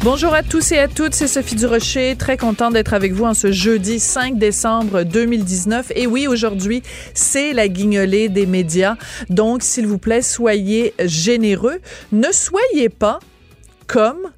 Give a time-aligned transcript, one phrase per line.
[0.00, 3.34] Bonjour à tous et à toutes, c'est Sophie Durocher, très contente d'être avec vous en
[3.34, 5.92] ce jeudi 5 décembre 2019.
[5.94, 6.82] Et oui, aujourd'hui,
[7.14, 8.96] c'est la guignolée des médias.
[9.28, 11.80] Donc, s'il vous plaît, soyez généreux.
[12.10, 13.18] Ne soyez pas
[13.86, 14.30] comme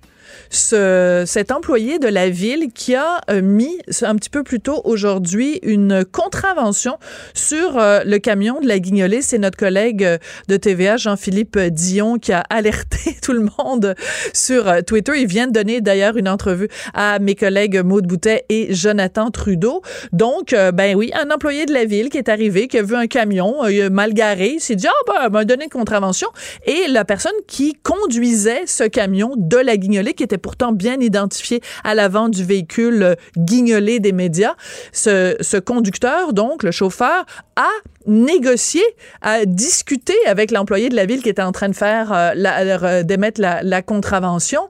[0.50, 4.80] ce, cet employé de la ville qui a euh, mis un petit peu plus tôt
[4.84, 6.98] aujourd'hui une contravention
[7.34, 9.22] sur euh, le camion de la Guignolée.
[9.22, 13.94] C'est notre collègue euh, de TVA, Jean-Philippe Dion, qui a alerté tout le monde
[14.32, 15.12] sur Twitter.
[15.16, 19.82] Il vient de donner d'ailleurs une entrevue à mes collègues Maude Boutet et Jonathan Trudeau.
[20.12, 23.06] Donc, ben oui, un employé de la ville qui est arrivé, qui a vu un
[23.06, 26.28] camion mal garé, s'est dit, ah ben, m'a donné une contravention.
[26.66, 31.60] Et la personne qui conduisait ce camion de la Guignolée, qui était pourtant bien identifié
[31.82, 34.54] à l'avant du véhicule euh, guignolé des médias.
[34.92, 37.24] Ce, conducteur, donc, le chauffeur,
[37.56, 37.70] a
[38.06, 38.82] négocié,
[39.22, 43.02] a discuté avec l'employé de la ville qui était en train de faire, euh, la,
[43.02, 44.68] d'émettre la, la contravention.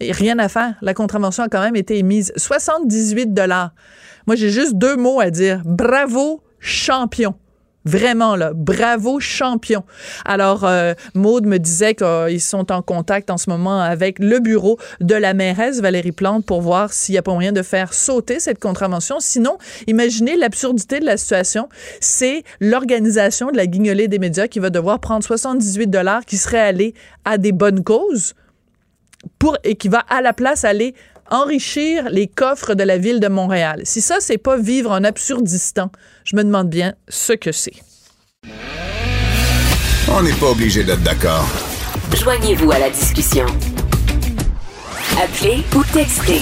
[0.00, 0.74] Et rien à faire.
[0.82, 2.32] La contravention a quand même été émise.
[2.36, 3.70] 78 dollars.
[4.26, 5.62] Moi, j'ai juste deux mots à dire.
[5.64, 7.34] Bravo, champion.
[7.84, 9.84] Vraiment, là, bravo champion.
[10.24, 14.78] Alors, euh, Maude me disait qu'ils sont en contact en ce moment avec le bureau
[15.00, 18.40] de la mairesse Valérie Plante pour voir s'il n'y a pas moyen de faire sauter
[18.40, 19.16] cette contravention.
[19.20, 21.68] Sinon, imaginez l'absurdité de la situation.
[22.00, 26.60] C'est l'organisation de la guignolée des médias qui va devoir prendre 78 dollars qui serait
[26.60, 26.94] allé
[27.26, 28.34] à des bonnes causes
[29.38, 30.94] pour, et qui va à la place aller
[31.30, 33.82] enrichir les coffres de la ville de Montréal.
[33.84, 35.90] Si ça, c'est pas vivre en absurdistan,
[36.24, 37.74] je me demande bien ce que c'est.
[40.08, 41.46] On n'est pas obligé d'être d'accord.
[42.14, 43.46] Joignez-vous à la discussion.
[45.20, 46.40] Appelez ou textez.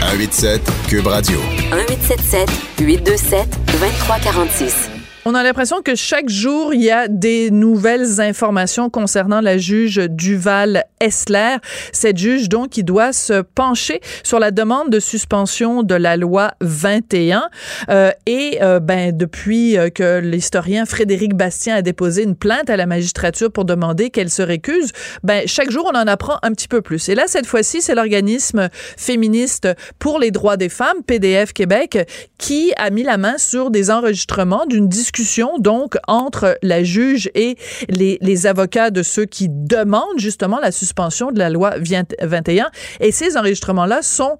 [0.00, 1.38] 187 Cube Radio.
[1.72, 2.50] 1877
[2.80, 4.99] 827 2346.
[5.26, 9.96] On a l'impression que chaque jour, il y a des nouvelles informations concernant la juge
[10.08, 11.56] Duval Essler.
[11.92, 16.52] Cette juge, donc, qui doit se pencher sur la demande de suspension de la loi
[16.62, 17.50] 21.
[17.90, 22.78] Euh, et euh, ben, depuis euh, que l'historien Frédéric Bastien a déposé une plainte à
[22.78, 24.90] la magistrature pour demander qu'elle se récuse,
[25.22, 27.10] ben, chaque jour, on en apprend un petit peu plus.
[27.10, 32.08] Et là, cette fois-ci, c'est l'organisme féministe pour les droits des femmes, PDF Québec,
[32.38, 37.30] qui a mis la main sur des enregistrements d'une discussion discussion donc entre la juge
[37.34, 37.56] et
[37.88, 41.74] les, les avocats de ceux qui demandent justement la suspension de la loi
[42.22, 42.68] 21.
[43.00, 44.38] Et ces enregistrements-là sont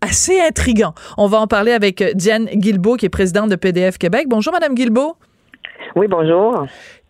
[0.00, 0.94] assez intrigants.
[1.18, 4.26] On va en parler avec Diane Guilbeault, qui est présidente de PDF Québec.
[4.28, 5.16] Bonjour, Madame Guilbeault.
[5.96, 6.66] Oui, bonjour.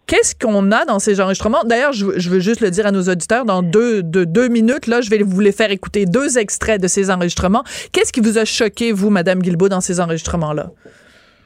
[0.07, 1.65] Qu'est-ce qu'on a dans ces enregistrements?
[1.65, 5.11] D'ailleurs, je, veux juste le dire à nos auditeurs, dans deux, deux, minutes, là, je
[5.11, 7.65] vais vous les faire écouter deux extraits de ces enregistrements.
[7.93, 10.71] Qu'est-ce qui vous a choqué, vous, Madame Guilbeault, dans ces enregistrements-là?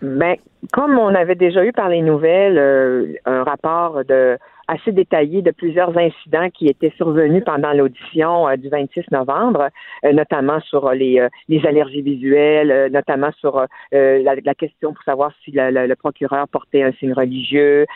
[0.03, 0.37] Ben,
[0.73, 5.51] comme on avait déjà eu par les nouvelles euh, un rapport de assez détaillé de
[5.51, 9.69] plusieurs incidents qui étaient survenus pendant l'audition euh, du 26 novembre,
[10.05, 15.95] euh, notamment sur les, les allergies visuelles, notamment sur la, question pour savoir si le,
[15.95, 17.87] procureur portait un signe religieux,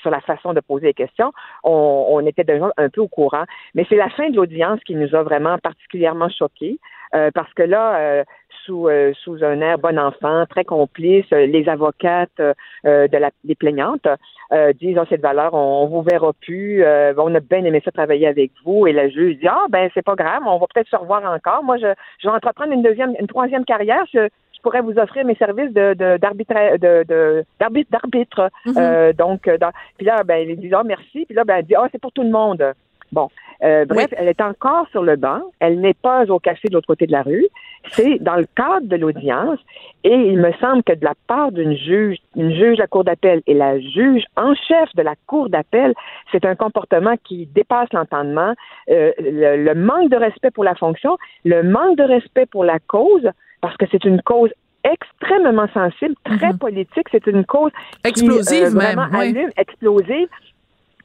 [0.00, 1.32] sur la façon de poser les questions.
[1.64, 4.94] On, on était déjà un peu au courant, mais c'est la fin de l'audience qui
[4.94, 6.78] nous a vraiment particulièrement choqués.
[7.12, 8.24] parce que là,
[8.68, 11.24] sous, euh, sous un air bon enfant, très complice.
[11.32, 14.06] Euh, les avocates euh, de la, des plaignantes
[14.80, 16.82] disent oh, cette valeur, on, on vous verra plus.
[16.82, 18.86] on a bien aimé ça travailler avec vous.
[18.86, 21.62] Et la juge dit ah ben c'est pas grave, on va peut-être se revoir encore.
[21.62, 24.04] Moi je, je vais entreprendre une deuxième, une troisième carrière.
[24.12, 28.50] Je, je pourrais vous offrir mes services de d'arbitre de, d'arbitre d'arbitre.
[28.66, 29.16] Mm-hmm.
[29.16, 29.50] donc
[29.98, 31.26] puis là ben il dit ah merci.
[31.26, 32.72] Puis là ben elle dit ah c'est pour tout le monde.
[33.12, 33.28] Bon,
[33.64, 35.40] euh, bref, elle est encore sur le banc.
[35.60, 37.46] Elle n'est pas au café de l'autre côté de la rue.
[37.90, 39.58] C'est dans le cadre de l'audience.
[40.04, 43.04] Et il me semble que de la part d'une juge, une juge de la cour
[43.04, 45.94] d'appel et la juge en chef de la cour d'appel,
[46.30, 48.54] c'est un comportement qui dépasse l'entendement.
[48.90, 53.28] Euh, le, manque de respect pour la fonction, le manque de respect pour la cause,
[53.60, 54.50] parce que c'est une cause
[54.84, 56.58] extrêmement sensible, très mhm.
[56.58, 57.06] politique.
[57.10, 57.72] C'est une cause
[58.04, 60.28] explosive, qui, euh, même, allume, explosive.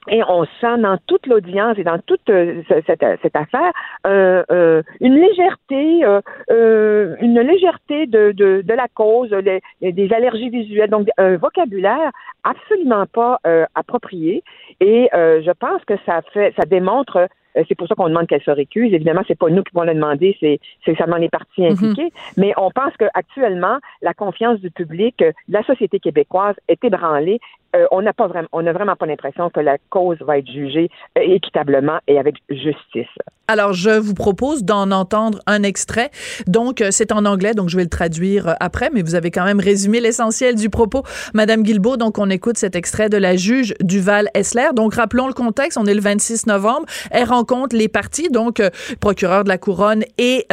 [0.09, 3.71] Et on sent dans toute l'audience et dans toute euh, cette, cette, affaire
[4.05, 6.03] euh, euh, une légèreté,
[6.49, 12.11] une légèreté de, de, de la cause, des allergies visuelles, donc un vocabulaire
[12.43, 13.39] absolument pas
[13.75, 14.43] approprié.
[14.81, 17.27] Et je pense que ça fait, ça démontre
[17.67, 18.93] c'est pour ça qu'on demande qu'elle se récuse.
[18.93, 20.59] Évidemment, c'est pas nous qui vont le demander, c'est
[20.97, 21.71] seulement les partis mhm.
[21.73, 22.11] impliqués.
[22.37, 27.39] Mais on pense qu'actuellement, la confiance du public, la société québécoise est ébranlée
[27.75, 30.51] euh, on n'a pas vraiment, on n'a vraiment pas l'impression que la cause va être
[30.51, 33.07] jugée euh, équitablement et avec justice.
[33.47, 36.11] Alors, je vous propose d'en entendre un extrait.
[36.47, 39.43] Donc, euh, c'est en anglais, donc je vais le traduire après, mais vous avez quand
[39.43, 41.03] même résumé l'essentiel du propos,
[41.33, 41.97] Madame Guilbeault.
[41.97, 44.69] Donc, on écoute cet extrait de la juge Duval-Essler.
[44.75, 45.77] Donc, rappelons le contexte.
[45.77, 46.85] On est le 26 novembre.
[47.09, 48.61] Elle rencontre les partis, donc
[48.99, 50.47] procureur de la couronne et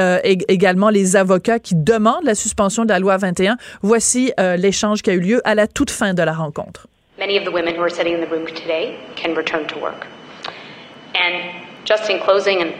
[0.48, 3.56] également les avocats qui demandent la suspension de la loi 21.
[3.82, 6.89] Voici l'échange qui a eu lieu à la toute fin de la rencontre.
[7.20, 10.06] Many of the women who are sitting in the room today can return to work.
[11.14, 12.74] And just in closing, and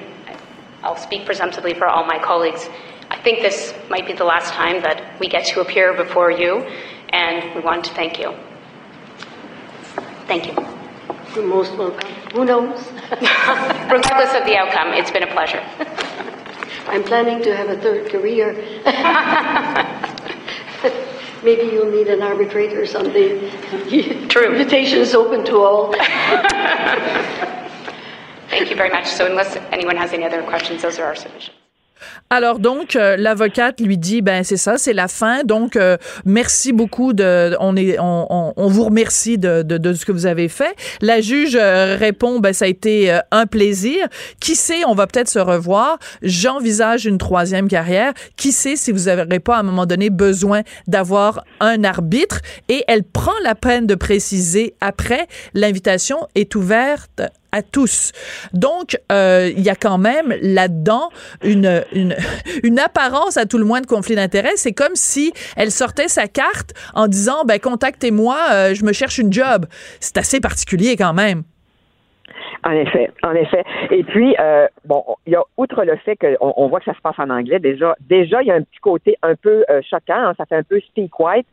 [0.83, 2.67] I'll speak presumptively for all my colleagues,
[3.11, 6.61] I think this might be the last time that we get to appear before you,
[7.11, 8.35] and we want to thank you.
[10.27, 10.55] Thank you.
[11.35, 12.09] You're most welcome.
[12.33, 12.91] Who knows?
[13.11, 15.63] Regardless of the outcome, it's been a pleasure.
[16.87, 18.57] I'm planning to have a third career.
[21.43, 23.51] maybe you'll need an arbitrator or something.
[24.29, 24.53] True.
[24.53, 25.93] Invitation is open to all.
[28.51, 29.07] Thank you very much.
[29.07, 31.60] So unless anyone has any other questions, those are our submissions.
[32.33, 36.73] Alors donc euh, l'avocate lui dit ben c'est ça c'est la fin donc euh, merci
[36.73, 40.47] beaucoup de on est on, on, vous remercie de, de, de, ce que vous avez
[40.47, 40.77] fait.
[41.01, 44.07] La juge euh, répond ben ça a été un plaisir.
[44.39, 45.99] Qui sait on va peut-être se revoir.
[46.23, 48.13] J'envisage une troisième carrière.
[48.37, 52.85] Qui sait si vous n'aurez pas à un moment donné besoin d'avoir un arbitre et
[52.87, 58.13] elle prend la peine de préciser après l'invitation est ouverte à tous.
[58.53, 61.11] Donc, euh, il y a quand même là-dedans
[61.43, 61.85] une,
[62.65, 64.57] une, apparence à tout le moins de conflit d'intérêts.
[64.57, 69.19] C'est comme si elle sortait sa carte en disant, ben, contactez-moi, euh, je me cherche
[69.19, 69.67] une job.
[70.01, 71.43] C'est assez particulier quand même.
[72.63, 73.65] En effet, en effet.
[73.91, 76.95] Et puis, euh, bon, il y a outre le fait qu'on on voit que ça
[76.95, 80.29] se passe en anglais, déjà, déjà, il y a un petit côté un peu choquant,
[80.29, 81.47] hein, ça fait un peu speak white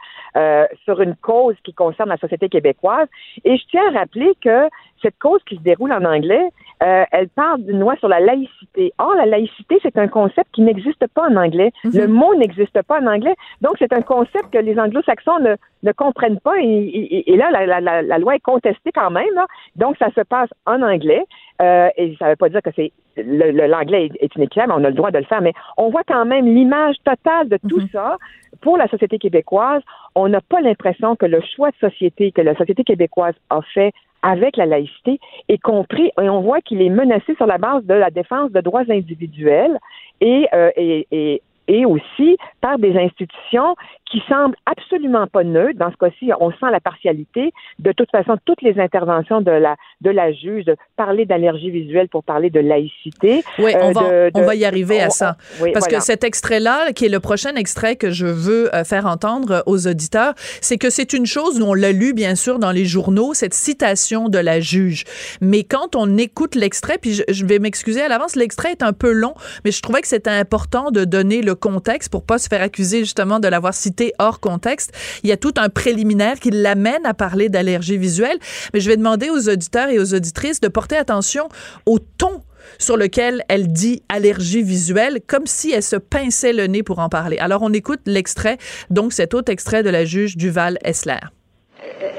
[0.83, 3.07] sur une cause qui concerne la société québécoise.
[3.45, 4.67] Et je tiens à rappeler que
[5.01, 6.49] cette cause qui se déroule en anglais,
[6.83, 8.94] euh, elle parle d'une loi sur la laïcité.
[8.99, 11.71] Or, la laïcité, c'est un concept qui n'existe pas en anglais.
[11.83, 11.91] Mhm.
[11.94, 13.35] Le mot n'existe pas en anglais.
[13.61, 16.59] Donc, c'est un concept que les anglo-saxons ne, ne comprennent pas.
[16.59, 19.33] Et, et, là, la, la, la, loi est contestée quand même.
[19.33, 19.45] Là.
[19.75, 21.23] Donc, ça se passe en anglais.
[21.61, 22.91] Euh, et ça ne veut pas dire que c'est
[23.23, 26.25] l'anglais est, est inéquitable, on a le droit de le faire, mais on voit quand
[26.25, 27.89] même l'image totale de tout mhm.
[27.91, 28.17] ça
[28.61, 29.81] pour la société québécoise.
[30.15, 33.91] On n'a pas l'impression que le choix de société que la société québécoise a fait
[34.22, 37.94] avec la laïcité est compris et on voit qu'il est menacé sur la base de
[37.94, 39.78] la défense de droits individuels
[40.22, 42.38] et, euh, et, et et aussi
[42.78, 43.75] des institutions
[44.10, 45.78] qui semblent absolument pas neutres.
[45.78, 47.52] Dans ce cas-ci, on sent la partialité.
[47.80, 52.08] De toute façon, toutes les interventions de la de la juge, de parler d'allergie visuelle
[52.10, 53.44] pour parler de laïcité.
[53.60, 55.38] Oui, on, euh, va, on va y arriver à ça.
[55.74, 59.64] Parce que cet extrait-là, qui est le prochain extrait que je veux euh, faire entendre
[59.66, 63.34] aux auditeurs, c'est que c'est une chose, on l'a lu bien sûr dans les journaux,
[63.34, 65.04] cette citation de la juge.
[65.42, 68.94] Mais quand on écoute l'extrait, puis je, je vais m'excuser à l'avance, l'extrait est un
[68.94, 69.34] peu long,
[69.66, 73.00] mais je trouvais que c'était important de donner le contexte pour pas se faire accuser
[73.00, 74.92] justement de l'avoir cité hors contexte.
[75.24, 78.38] Il y a tout un préliminaire qui l'amène à parler d'allergie visuelle.
[78.74, 81.50] Mais je vais demander aux auditeurs et aux auditrices de porter attention
[81.86, 82.44] au ton
[82.80, 87.09] sur lequel elle dit allergie visuelle, comme si elle se pinçait le nez pour en
[87.09, 87.38] parler.
[87.38, 88.57] Alors, on écoute l'extrait,
[88.89, 91.19] donc cet autre extrait de la juge Duval-Essler.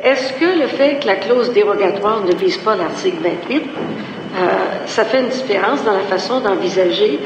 [0.02, 4.17] Est-ce que le fait que la clause dérogatoire ne vise pas l'article 28, euh,
[4.86, 7.18] ça fait une différence dans la façon d'envisager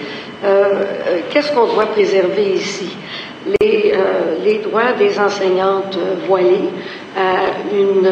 [0.44, 2.96] euh, euh, qu'est-ce qu'on doit préserver ici?
[3.60, 6.70] Les, droits des enseignantes voilées
[7.16, 8.08] à une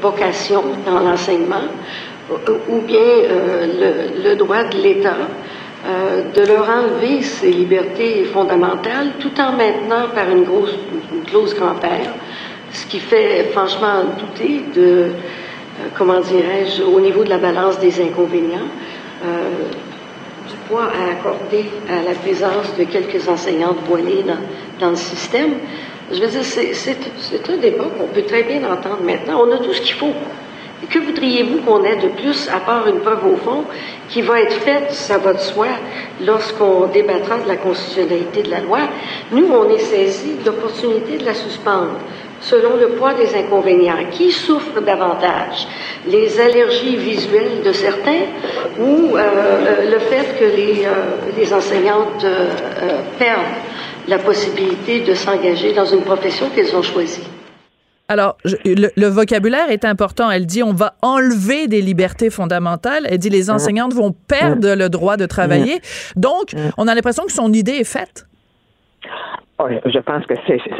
[0.00, 1.68] vocation dans l'enseignement,
[2.68, 5.16] ou bien le, le, droit de l'État
[6.34, 10.74] de leur enlever ces libertés fondamentales tout en maintenant par une grosse
[11.12, 12.14] une clause grand-père,
[12.72, 15.10] ce qui fait franchement douter de,
[15.96, 18.68] comment dirais-je, au niveau de la balance des inconvénients,
[19.22, 24.38] du poids à accorder à la présence de quelques enseignantes voilées dans,
[24.80, 25.54] dans le système.
[26.12, 29.42] Je veux dire, c'est un débat qu'on peut très bien entendre maintenant.
[29.44, 30.12] On a tout ce qu'il faut.
[30.90, 33.64] Que voudriez-vous qu'on ait de plus, à part une preuve au fond,
[34.08, 35.68] qui va être faite, ça va de soi,
[36.24, 38.80] lorsqu'on débattra de la constitutionnalité de la loi?
[39.32, 41.96] Nous, on est saisi de l'opportunité de la suspendre
[42.48, 43.96] selon le poids des inconvénients.
[44.10, 45.66] Qui souffre davantage?
[46.06, 48.26] Les allergies visuelles de certains
[48.78, 52.24] ou euh, euh, le fait que les, euh, les enseignantes
[53.18, 53.56] perdent
[54.08, 57.24] la possibilité de s'engager dans une profession qu'elles ont choisie?
[58.08, 60.30] Alors, le, vocabulaire est important.
[60.30, 63.04] Elle dit on va enlever des libertés fondamentales.
[63.10, 65.80] Elle dit les enseignantes vont perdre le droit de travailler.
[66.14, 68.26] Donc, on a l'impression que son idée est faite.
[69.58, 70.34] Je pense que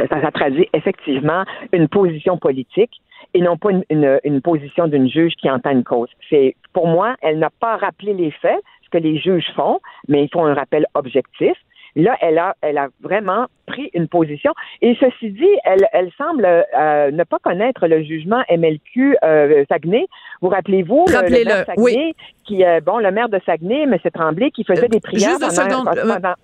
[0.08, 3.00] ça, traduit effectivement une position politique
[3.34, 6.10] et non pas une, position d'une juge qui entend une cause.
[6.28, 10.24] C'est pour moi, elle n'a pas rappelé les faits, ce que les juges font, mais
[10.24, 11.56] ils font un rappel objectif.
[11.96, 14.52] Là, elle a, elle a vraiment pris une position.
[14.82, 20.06] Et ceci dit, elle, elle semble euh, ne pas connaître le jugement MLQ euh, Saguenay.
[20.42, 22.14] Vous rappelez-vous le, maire Saguenay, oui.
[22.44, 23.96] qui, euh, bon, le maire de Saguenay, M.
[24.12, 25.30] Tremblay, qui faisait des prières.
[25.30, 25.88] Juste une seconde,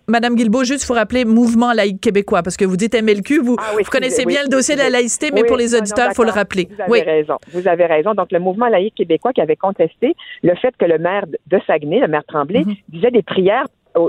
[0.09, 3.73] Madame Guilbeault, juste vous rappeler mouvement laïque québécois, parce que vous dites MLQ, vous, ah
[3.77, 6.31] vous connaissez bien le dossier de la laïcité, mais pour les auditeurs, il faut le
[6.31, 6.69] rappeler.
[6.89, 7.37] Vous avez raison.
[7.53, 8.15] Vous avez raison.
[8.15, 12.01] Donc, le mouvement laïque québécois qui avait contesté le fait que le maire de Saguenay,
[12.01, 12.75] le maire Tremblay, mhm.
[12.89, 13.67] disait des prières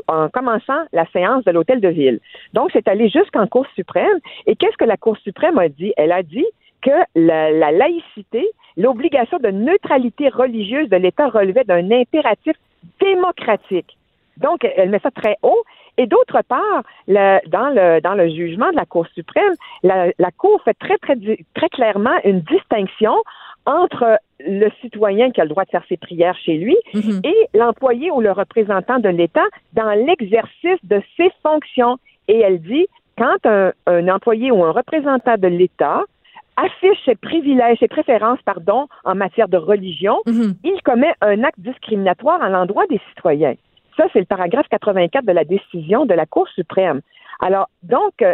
[0.07, 2.19] en commençant la séance de l'hôtel de ville.
[2.53, 4.19] Donc, c'est allé jusqu'en Cour suprême.
[4.47, 5.93] Et qu'est-ce que la Cour suprême a dit?
[5.97, 6.45] Elle a dit
[6.81, 8.47] que la, laïcité,
[8.77, 12.55] l'obligation de neutralité religieuse de l'État relevait d'un impératif
[12.99, 13.97] démocratique.
[14.37, 15.63] Donc, elle met ça très haut.
[15.97, 21.69] Et d'autre part, dans, le, jugement de la Cour suprême, la, Cour fait très, très
[21.69, 23.15] clairement une distinction
[23.65, 27.21] entre le citoyen qui a le droit de faire ses prières chez lui mhm.
[27.23, 31.97] et l'employé ou le représentant de l'État dans l'exercice de ses fonctions.
[32.27, 36.03] Et elle dit, quand un, employé ou un représentant de l'État
[36.57, 40.55] affiche ses privilèges, ses préférences, pardon, en matière de religion, mhm.
[40.63, 43.55] il commet un acte discriminatoire à l'endroit des citoyens.
[43.97, 47.01] Ça, c'est le paragraphe 84 de la décision de la Cour suprême.
[47.39, 48.33] Alors, donc, euh,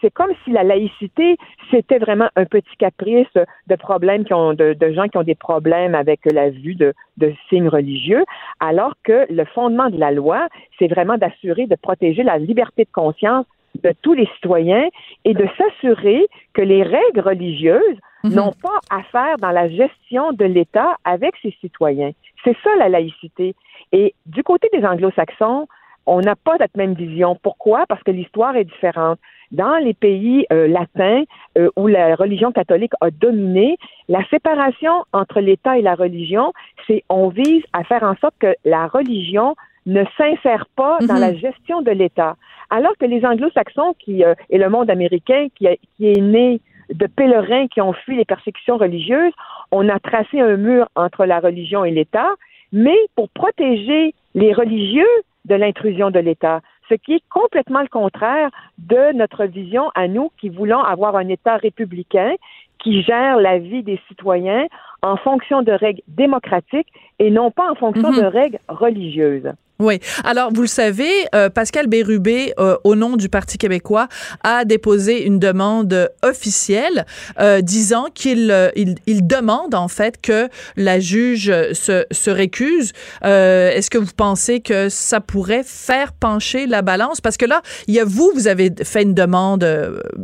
[0.00, 1.36] c'est comme si la laïcité,
[1.70, 3.28] c'était vraiment un petit caprice
[3.66, 7.32] de problèmes qui ont, de, gens qui ont des problèmes avec la vue de, de
[7.48, 8.24] signes religieux,
[8.60, 12.90] alors que le fondement de la loi, c'est vraiment d'assurer, de protéger la liberté de
[12.92, 13.46] conscience
[13.82, 14.88] de tous les citoyens
[15.24, 18.34] et de s'assurer que les règles religieuses mhm.
[18.34, 22.10] n'ont pas à faire dans la gestion de l'État avec ses citoyens.
[22.44, 23.54] C'est ça la laïcité.
[23.92, 25.68] Et du côté des anglo-saxons,
[26.06, 27.36] on n'a pas cette même vision.
[27.42, 27.84] Pourquoi?
[27.86, 29.18] Parce que l'histoire est différente.
[29.50, 31.24] Dans les pays euh, latins
[31.56, 33.78] euh, où la religion catholique a dominé,
[34.08, 36.52] la séparation entre l'État et la religion,
[36.86, 39.54] c'est on vise à faire en sorte que la religion
[39.86, 41.20] ne s'insère pas dans mhm.
[41.20, 42.36] la gestion de l'État.
[42.70, 46.60] Alors que les anglo-saxons qui euh, et le monde américain qui, qui est né
[46.92, 49.32] de pèlerins qui ont fui les persécutions religieuses,
[49.72, 52.28] on a tracé un mur entre la religion et l'État,
[52.72, 55.06] mais pour protéger les religieux,
[55.48, 60.30] de l'intrusion de l'État, ce qui est complètement le contraire de notre vision à nous
[60.40, 62.34] qui voulons avoir un État républicain
[62.78, 64.66] qui gère la vie des citoyens
[65.02, 68.20] en fonction de règles démocratiques et non pas en fonction mhm.
[68.20, 69.52] de règles religieuses.
[69.80, 70.00] Oui.
[70.24, 74.08] Alors, vous le savez, euh, Pascal Bérubé, euh, au nom du Parti québécois,
[74.42, 77.06] a déposé une demande officielle
[77.38, 82.92] euh, disant qu'il il, il, demande en fait que la juge se, se récuse.
[83.22, 87.20] Est-ce que vous pensez que ça pourrait faire pencher la balance?
[87.20, 89.64] Parce que là, il y a vous, vous avez fait une demande,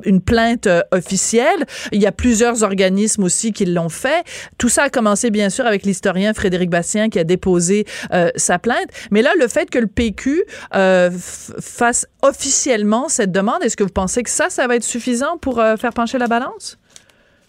[0.05, 1.65] une plainte officielle.
[1.93, 4.25] Il y a plusieurs organismes aussi qui l'ont fait.
[4.59, 7.87] Tout ça a commencé, bien sûr, avec l'historien Frédéric Bastien qui a déposé
[8.35, 8.89] sa plainte.
[9.13, 10.43] Mais là, le le fait que le PQ
[10.75, 15.37] euh, fasse officiellement cette demande, est-ce que vous pensez que ça, ça va être suffisant
[15.37, 16.79] pour euh, faire pencher la balance?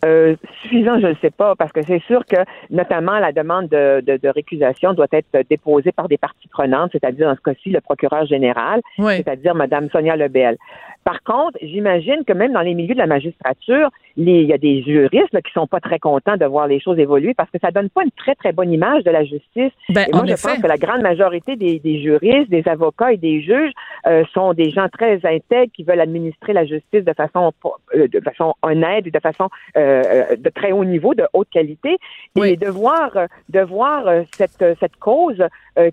[0.04, 2.36] Euh, suffisant, je ne sais pas, parce que c'est sûr que
[2.70, 7.36] notamment la demande de, de, récusation doit être déposée par des parties prenantes, c'est-à-dire dans
[7.36, 10.58] ce cas-ci le procureur général, c'est-à-dire Mme Sonia Lebel.
[11.06, 14.82] Par contre, j'imagine que même dans les milieux de la magistrature, il y a des
[14.82, 17.70] juristes qui qui sont pas très contents de voir les choses évoluer parce que ça
[17.70, 19.72] donne pas une très très bonne image de la justice.
[19.90, 23.72] Ben, moi, je pense que la grande majorité des, juristes, des avocats et des juges
[24.08, 27.54] euh, sont des gens très intègres qui veulent administrer la justice de façon
[27.94, 31.98] euh, de façon honnête et de façon euh, de très haut niveau, de haute qualité.
[32.44, 33.12] Et de voir
[33.50, 35.44] de voir cette cette cause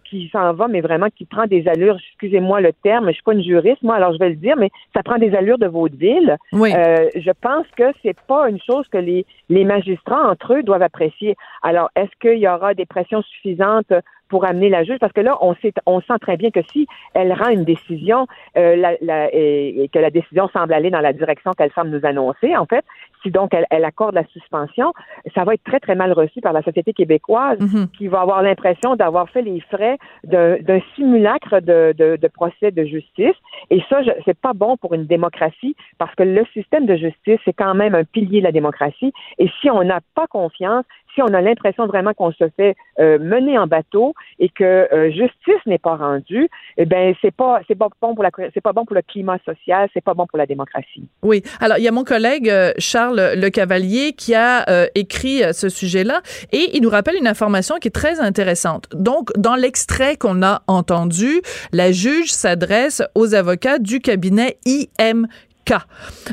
[0.04, 1.96] qui s'en va, mais vraiment qui prend des allures.
[2.10, 4.70] Excusez-moi le terme, je suis pas une juriste moi, alors je vais le dire, mais
[4.94, 6.36] ça prend des allures de vaudeville.
[6.52, 6.72] Oui.
[6.74, 10.82] Euh, je pense que c'est pas une chose que les, les magistrats entre eux doivent
[10.82, 11.36] apprécier.
[11.62, 13.92] Alors, est-ce qu'il y aura des pressions suffisantes
[14.32, 16.86] pour amener la juge, parce que là, on sait, on sent très bien que si
[17.12, 21.12] elle rend une décision euh, la, la, et, que la décision semble aller dans la
[21.12, 22.82] direction qu'elle semble nous annoncer, en fait,
[23.22, 24.94] si donc elle, elle, accorde la suspension,
[25.34, 27.88] ça va être très, très mal reçu par la société québécoise mhm.
[27.88, 32.84] qui va avoir l'impression d'avoir fait les frais d'un simulacre de, de, de, procès de
[32.84, 33.36] justice.
[33.68, 37.52] Et ça, c'est pas bon pour une démocratie parce que le système de justice, c'est
[37.52, 39.12] quand même un pilier de la démocratie.
[39.38, 43.18] Et si on n'a pas confiance, si on a l'impression vraiment qu'on se fait euh,
[43.18, 47.74] mener en bateau et que euh, justice n'est pas rendue, eh ben c'est pas c'est
[47.74, 50.38] pas bon pour la c'est pas bon pour le climat social, c'est pas bon pour
[50.38, 51.08] la démocratie.
[51.22, 51.42] Oui.
[51.60, 54.64] Alors il y a mon collègue euh, Charles Le Cavalier qui a
[54.94, 58.88] écrit ce sujet-là et il nous rappelle une information qui est très intéressante.
[58.94, 61.42] Donc dans l'extrait qu'on a entendu,
[61.72, 65.26] la juge s'adresse aux avocats du cabinet IM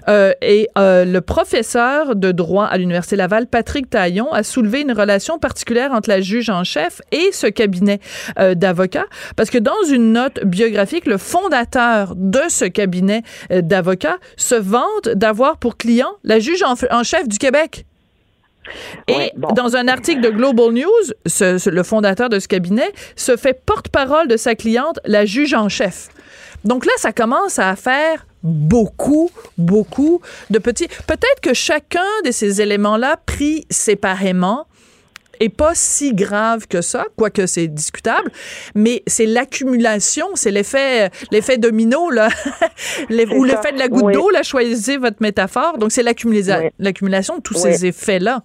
[0.08, 4.92] euh, et euh, le professeur de droit à l'Université Laval, Patrick Taillon, a soulevé une
[4.92, 8.00] relation particulière entre la juge en chef et ce cabinet
[8.40, 9.06] euh, d'avocats,
[9.36, 15.58] parce que dans une note biographique, le fondateur de ce cabinet d'avocats se vante d'avoir
[15.58, 17.86] pour client la juge en, chef du Québec.
[19.08, 20.86] Et dans un article de Global News,
[21.26, 26.10] le fondateur de ce cabinet se fait porte-parole de sa cliente, la juge en chef.
[26.64, 30.88] Donc là, ça commence à faire beaucoup, beaucoup de petits.
[31.08, 34.66] Peut-être que chacun de ces éléments-là, pris séparément,
[35.40, 38.32] est pas si grave que ça, quoique c'est discutable,
[38.76, 42.30] mais c'est l'accumulation, c'est l'effet l'effet domino là,
[43.10, 45.78] ou l'effet de la goutte d'eau là, choisissez votre métaphore.
[45.78, 48.44] Donc c'est l'accumulation de tous ces effets là.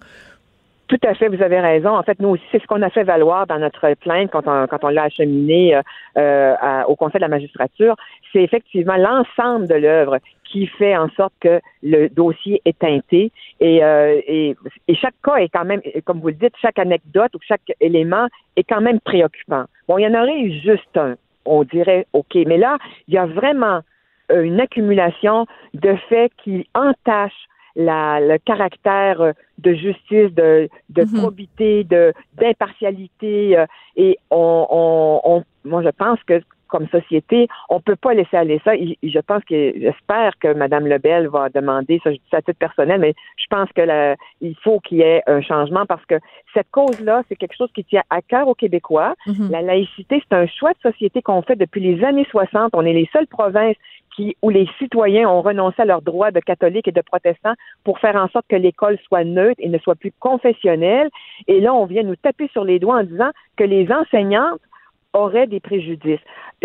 [0.87, 1.97] Tout à fait, vous avez raison.
[1.97, 4.67] En fait, nous aussi, c'est ce qu'on a fait valoir dans notre plainte quand on,
[4.67, 5.81] quand on l'a acheminé euh,
[6.17, 7.95] euh au Conseil de la magistrature.
[8.31, 13.83] C'est effectivement l'ensemble de l'œuvre qui fait en sorte que le dossier est teinté et,
[13.83, 14.55] euh, et,
[14.87, 18.27] et, chaque cas est quand même, comme vous le dites, chaque anecdote ou chaque élément
[18.55, 19.65] est quand même préoccupant.
[19.87, 21.15] Bon, il y en aurait eu juste un,
[21.45, 22.77] on dirait OK, mais là,
[23.07, 23.81] il y a vraiment
[24.29, 31.19] une accumulation de faits qui entachent la, le caractère euh, de justice, de, de mhm.
[31.19, 33.57] probité, de d'impartialité.
[33.57, 33.65] Euh,
[33.95, 38.59] et on, on, on, moi, je pense que comme société, on peut pas laisser aller
[38.63, 38.73] ça.
[38.75, 42.57] je pense que j'espère que Mme Lebel va demander, ça je dis ça à titre
[42.57, 46.15] personnel, mais je pense que la, il faut qu'il y ait un changement parce que
[46.53, 49.15] cette cause-là, c'est quelque chose qui tient à cœur aux Québécois.
[49.27, 49.49] Mhm.
[49.51, 52.71] La laïcité, c'est un choix de société qu'on fait depuis les années 60.
[52.73, 53.77] On est les seules provinces
[54.41, 57.53] où les citoyens ont renoncé à leurs droits de catholiques et de protestants
[57.83, 61.09] pour faire en sorte que l'école soit neutre et ne soit plus confessionnelle.
[61.47, 64.61] Et là, on vient nous taper sur les doigts en disant que les enseignantes
[65.13, 66.19] auraient des préjudices.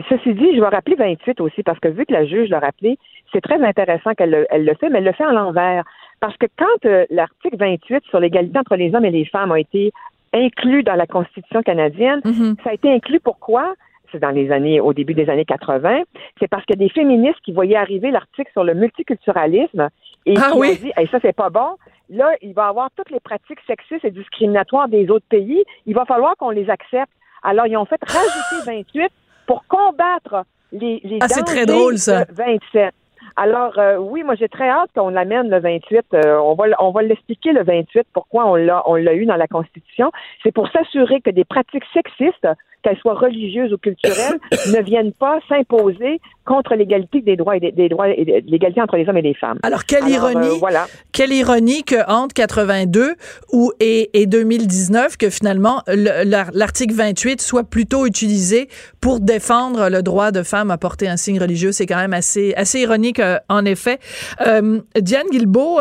[0.08, 2.98] Ceci dit, je vais rappeler 28 aussi, parce que vu que la juge l'a rappelé,
[3.32, 5.84] c'est très intéressant qu'elle le, elle le fait, mais elle le fait en l'envers.
[6.20, 9.60] Parce que quand euh, l'article 28 sur l'égalité entre les hommes et les femmes a
[9.60, 9.92] été
[10.32, 12.62] inclus dans la Constitution canadienne, mm-hmm.
[12.62, 13.74] ça a été inclus pourquoi?
[14.18, 16.02] Dans les années, au début des années 80,
[16.38, 19.88] c'est parce que des féministes qui voyaient arriver l'article sur le multiculturalisme
[20.26, 21.76] et ah qui ont dit, ça c'est pas bon.
[22.08, 25.62] Là, il va y avoir toutes les pratiques sexistes et discriminatoires des autres pays.
[25.86, 27.12] Il va falloir qu'on les accepte.
[27.42, 29.10] Alors, ils ont fait rajouter 28
[29.46, 32.24] pour combattre les, les ah, c'est très drôle, ça.
[32.30, 32.94] 27.
[33.36, 36.04] Alors euh, oui, moi j'ai très hâte qu'on l'amène le 28.
[36.14, 39.36] Euh, on va on va l'expliquer le 28 pourquoi on l'a on l'a eu dans
[39.36, 40.10] la Constitution.
[40.42, 42.48] C'est pour s'assurer que des pratiques sexistes
[42.82, 44.38] qu'elles soient religieuses ou culturelles,
[44.72, 49.08] ne viennent pas s'imposer contre l'égalité des droits et des, droits et l'égalité entre les
[49.08, 49.58] hommes et les femmes.
[49.62, 50.86] Alors quelle ironie, euh, voilà.
[51.12, 53.14] quelle ironie que entre 82
[53.52, 58.68] ou et, et 2019 que finalement l'article 28 soit plutôt utilisé
[59.00, 62.52] pour défendre le droit de femmes à porter un signe religieux, c'est quand même assez
[62.54, 63.98] assez ironique euh, en effet.
[64.46, 65.78] Euh, Diane Guilbeault,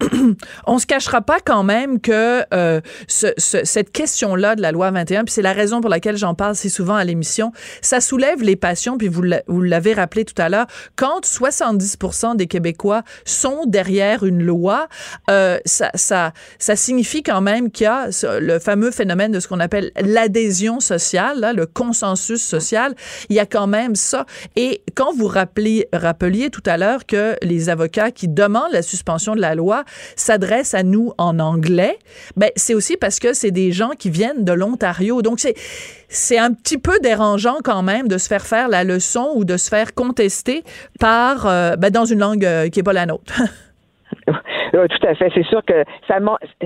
[0.66, 5.32] on se cachera pas quand même que euh, cette question-là de la loi 21, puis
[5.32, 8.98] c'est la raison pour laquelle j'en parle si souvent à l'émission, ça soulève les passions,
[8.98, 14.88] puis vous l'avez rappelé tout à l'heure, quand 70% des Québécois sont derrière une loi,
[15.30, 18.08] euh, ça, ça, ça signifie quand même qu'il y a
[18.40, 22.94] le fameux phénomène de ce qu'on appelle l'adhésion sociale, là, le consensus social,
[23.28, 24.26] il y a quand même ça.
[24.56, 29.34] Et quand vous rappeliez, rappeliez tout à l'heure que les avocats qui demandent la suspension
[29.34, 29.84] de la loi
[30.16, 31.98] s'adresse à nous en anglais,
[32.36, 35.22] ben c'est aussi parce que c'est des gens qui viennent de l'Ontario.
[35.22, 35.54] Donc c'est
[36.08, 39.56] c'est un petit peu dérangeant quand même de se faire faire la leçon ou de
[39.56, 40.64] se faire contester
[41.00, 43.42] par euh, ben, dans une langue euh, qui est pas la nôtre.
[44.72, 45.30] tout à fait.
[45.34, 46.18] C'est sûr que ça,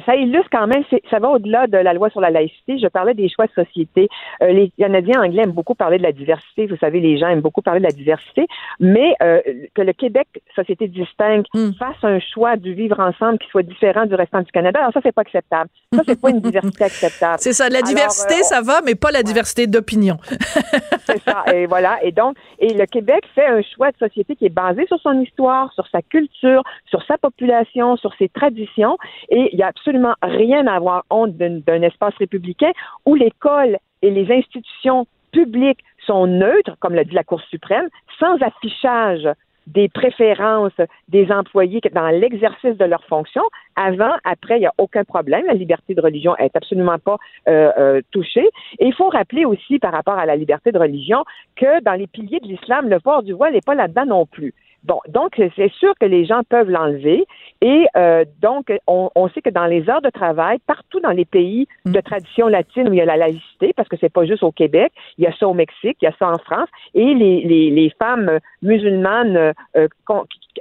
[0.07, 2.79] ça illustre quand même, ça va au-delà de la loi sur la laïcité.
[2.79, 4.09] Je parlais des choix de société.
[4.43, 6.67] Euh, les Canadiens anglais aiment beaucoup parler de la diversité.
[6.67, 8.47] Vous savez, les gens aiment beaucoup parler de la diversité.
[8.79, 9.41] Mais euh,
[9.75, 11.73] que le Québec, société distincte, hmm.
[11.79, 15.01] fasse un choix du vivre ensemble qui soit différent du restant du Canada, alors ça,
[15.03, 15.69] c'est pas acceptable.
[15.95, 17.39] Ça, c'est pas une diversité acceptable.
[17.41, 17.69] C'est ça.
[17.69, 20.17] La diversité, euh, ça va, mais pas la diversité d'opinion.
[21.05, 21.45] c'est ça.
[21.53, 21.99] Et voilà.
[22.03, 25.21] Et donc, et le Québec fait un choix de société qui est basé sur son
[25.21, 27.50] histoire, sur sa culture, sur sa population,
[27.97, 28.97] sur ses traditions
[29.29, 32.73] et il n'y a absolument rien à avoir honte d'un espace républicain
[33.07, 38.37] où l'école et les institutions publiques sont neutres, comme l'a dit la Cour suprême, sans
[38.43, 39.29] affichage
[39.67, 43.45] des préférences des employés dans l'exercice de leurs fonctions.
[43.77, 45.45] Avant, après, il n'y a aucun problème.
[45.47, 48.49] La liberté de religion est absolument pas euh, euh, touchée.
[48.79, 52.09] Et il faut rappeler aussi par rapport à la liberté de religion que dans les
[52.09, 54.55] piliers de l'islam, le port du voile n'est pas là-dedans non plus.
[54.83, 57.27] Bon, donc c'est sûr que les gens peuvent l'enlever
[57.61, 61.27] et euh, donc on, on, sait que dans les heures de travail, partout dans les
[61.27, 62.03] pays de mm.
[62.03, 64.93] tradition latine où il y a la laïcité, parce que c'est pas juste au Québec,
[65.19, 67.71] il y a ça au Mexique, il y a ça en France, et les, les,
[67.71, 69.89] les femmes musulmanes euh,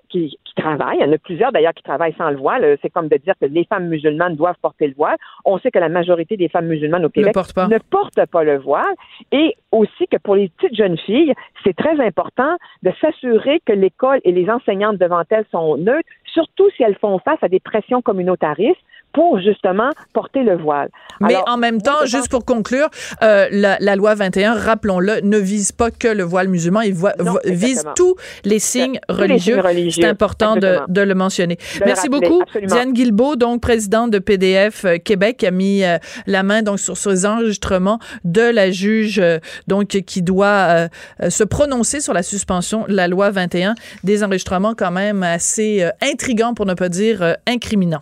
[0.10, 2.90] qui, qui, travaillent, il y en a plusieurs d'ailleurs qui travaillent sans le voile, c'est
[2.90, 5.18] comme de dire que les femmes musulmanes doivent porter le voile.
[5.46, 8.94] On sait que la majorité des femmes musulmanes au Québec ne portent pas le voile.
[9.32, 14.20] Et aussi que pour les petites jeunes filles, c'est très important de s'assurer que l'école
[14.24, 18.02] et les enseignantes devant elles sont neutres, surtout si elles font face à des pressions
[18.02, 18.82] communautaristes
[19.14, 20.90] pour justement porter le voile.
[21.22, 22.90] Mais en même temps, juste pour conclure,
[23.24, 26.96] euh, la, la, loi 21, rappelons-le, ne vise pas que le voile musulman, il
[27.46, 29.60] vise tous les signes religieux.
[29.92, 31.58] C'est important de, de, le mentionner.
[31.86, 36.62] Merci beaucoup, Diane Guilbeault, donc présidente de PDF euh, Québec, a mis euh, la main
[36.62, 39.22] donc sur ces enregistrements de la juge
[39.68, 40.88] donc qui doit
[41.28, 46.54] se prononcer sur la suspension de la loi 21, des enregistrements quand même assez intrigants
[46.54, 48.02] pour ne pas dire incriminants.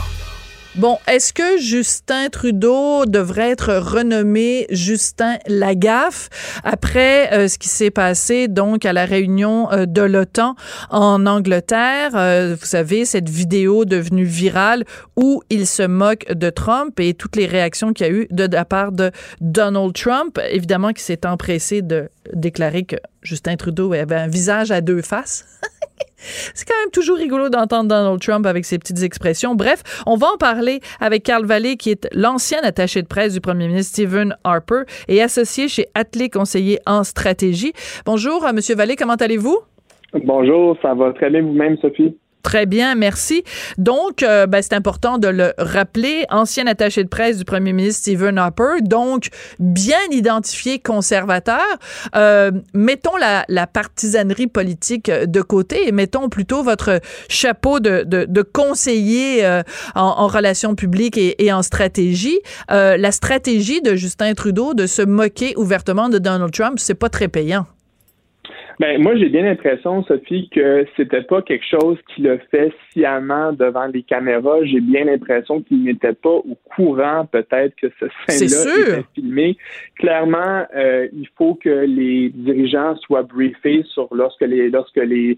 [0.81, 6.29] Bon, est-ce que Justin Trudeau devrait être renommé Justin Lagaffe
[6.63, 10.55] après euh, ce qui s'est passé donc à la réunion euh, de l'OTAN
[10.89, 12.13] en Angleterre?
[12.15, 14.83] Euh, vous savez, cette vidéo devenue virale
[15.15, 18.47] où il se moque de Trump et toutes les réactions qu'il y a eu de,
[18.47, 23.93] de la part de Donald Trump, évidemment qui s'est empressé de déclarer que Justin Trudeau
[23.93, 25.45] avait un visage à deux faces.
[26.53, 29.55] C'est quand même toujours rigolo d'entendre Donald Trump avec ses petites expressions.
[29.55, 33.41] Bref, on va en parler avec Carl Vallée, qui est l'ancien attaché de presse du
[33.41, 37.73] premier ministre Stephen Harper et associé chez Atlee Conseiller en stratégie.
[38.05, 39.59] Bonjour, euh, Monsieur Vallée, comment allez-vous?
[40.25, 42.15] Bonjour, ça va très bien vous-même, Sophie?
[42.43, 43.43] Très bien, merci.
[43.77, 46.25] Donc, euh, ben, c'est important de le rappeler.
[46.29, 51.61] Ancien attaché de presse du premier ministre Stephen Harper, donc bien identifié conservateur.
[52.15, 56.99] Euh, mettons la, la, partisanerie politique de côté et mettons plutôt votre
[57.29, 59.63] chapeau de, conseiller euh,
[59.95, 62.39] en, relations publiques et, et en stratégie.
[62.71, 67.09] Euh, la stratégie de Justin Trudeau de se moquer ouvertement de Donald Trump, c'est pas
[67.09, 67.65] très payant.
[68.81, 73.53] Ben, moi, j'ai bien l'impression, Sophie, que c'était pas quelque chose qui le fait sciemment
[73.53, 74.57] devant les caméras.
[74.63, 79.55] J'ai bien l'impression qu'il n'était pas au courant, peut-être, que ce scène-là était filmé.
[79.99, 85.37] Clairement, euh, il faut que les dirigeants soient briefés sur lorsque les lorsque les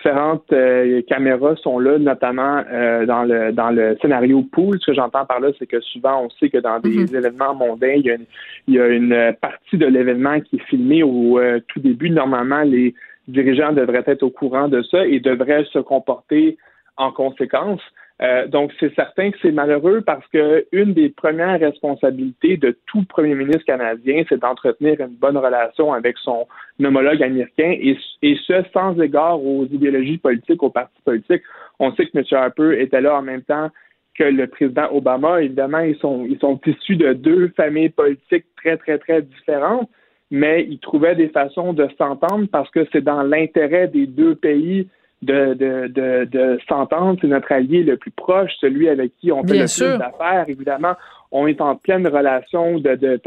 [0.00, 4.78] différentes euh, caméras sont là, notamment euh, dans le dans le scénario pool.
[4.80, 7.16] Ce que j'entends par là, c'est que souvent on sait que dans des mm-hmm.
[7.16, 8.26] événements mondains, il y, a une,
[8.66, 12.10] il y a une partie de l'événement qui est filmée au euh, tout début.
[12.10, 12.94] Normalement, les
[13.28, 16.56] dirigeants devraient être au courant de ça et devraient se comporter
[16.96, 17.80] en conséquence.
[18.22, 23.02] Euh, donc, c'est certain que c'est malheureux parce que une des premières responsabilités de tout
[23.04, 26.46] premier ministre canadien, c'est d'entretenir une bonne relation avec son
[26.82, 31.42] homologue américain et, et, ce, sans égard aux idéologies politiques, aux partis politiques.
[31.78, 32.24] On sait que M.
[32.32, 33.70] Harper était là en même temps
[34.14, 35.40] que le président Obama.
[35.40, 39.88] Évidemment, ils sont, ils sont issus de deux familles politiques très, très, très différentes,
[40.30, 44.88] mais ils trouvaient des façons de s'entendre parce que c'est dans l'intérêt des deux pays
[45.22, 47.18] de, de, de, de s'entendre.
[47.20, 50.44] C'est notre allié le plus proche, celui avec qui on fait le plus d'affaires.
[50.48, 50.94] Évidemment,
[51.32, 53.20] on est en pleine relation de, de,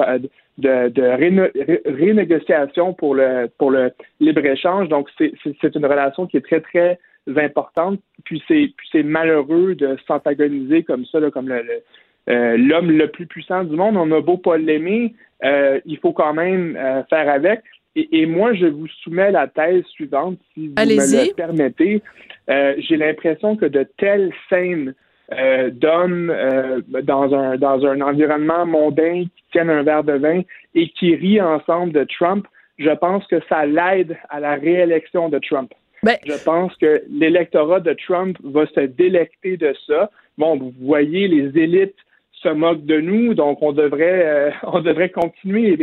[0.58, 4.90] de, de renégociation pour le, pour le libre-échange.
[4.90, 7.00] Donc, c'est une relation qui est très, très
[7.38, 8.00] importante.
[8.26, 8.44] Puis
[8.92, 11.64] c'est malheureux de s'antagoniser comme ça, là, comme le,
[12.30, 13.98] euh, l'homme le plus puissant du monde.
[13.98, 17.62] On a beau pas l'aimer, euh, il faut quand même euh, faire avec.
[17.96, 22.02] Et, moi, je vous soumets la thèse suivante, si vous me le permettez.
[22.50, 24.96] Euh, j'ai l'impression que de telles scènes
[25.32, 30.42] euh, donnent euh, dans un dans un environnement mondain qui tiennent un verre de vin
[30.76, 32.46] et qui rient ensemble de Trump,
[32.78, 35.72] je pense que ça l'aide à la réélection de Trump.
[36.04, 40.12] Ben je pense que l'électorat de Trump va se délecter de ça.
[40.38, 41.96] Bon, vous voyez, les élites
[42.34, 45.78] se moquent de nous, donc on devrait on devrait continuer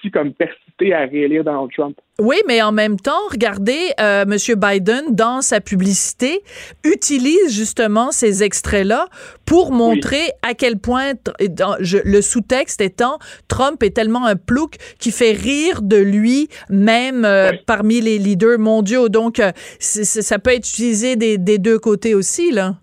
[0.00, 1.96] aussi comme persister à réélire Donald Trump.
[2.18, 4.36] Oui, mais en même temps, regardez, euh, M.
[4.56, 6.42] Biden, dans sa publicité,
[6.84, 9.06] utilise justement ces extraits-là
[9.46, 15.32] pour montrer à quel point, le sous-texte étant, Trump est tellement un plouc qui fait
[15.32, 19.08] rire de lui, même euh, parmi les leaders mondiaux.
[19.08, 22.76] Donc, euh, ça peut être utilisé des, des deux côtés aussi, là.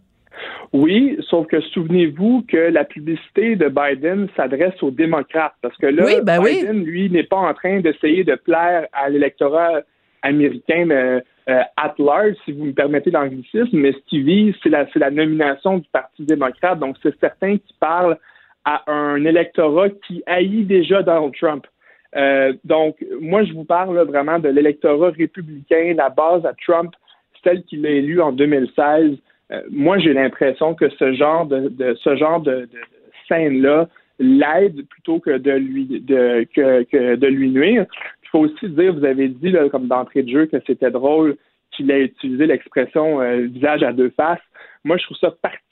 [0.74, 6.06] Oui, sauf que souvenez-vous que la publicité de Biden s'adresse aux démocrates, parce que là,
[6.24, 9.82] ben Biden, lui, n'est pas en train d'essayer de plaire à l'électorat
[10.22, 14.70] américain euh, euh, at large, si vous me permettez l'anglicisme, mais ce qui vise, c'est
[14.70, 16.80] la, la nomination du Parti démocrate.
[16.80, 18.18] Donc, c'est certain qu'il parle
[18.66, 21.66] à un électorat qui haït déjà Donald Trump.
[22.18, 26.94] Euh, donc, moi, je vous parle vraiment de l'électorat républicain, la base à Trump,
[27.44, 29.18] celle qu'il a élue en 2016.
[29.52, 32.68] Euh, moi, j'ai l'impression que ce genre de, ce genre de,
[33.28, 33.88] scène-là
[34.20, 37.86] l'aide plutôt que de lui de que, de lui nuire.
[38.24, 41.38] Il faut aussi dire, vous avez dit là, comme d'entrée de jeu que c'était drôle
[41.72, 44.40] qu'il ait utilisé l'expression euh, visage à deux faces.
[44.84, 45.67] Moi, je trouve ça particulièrement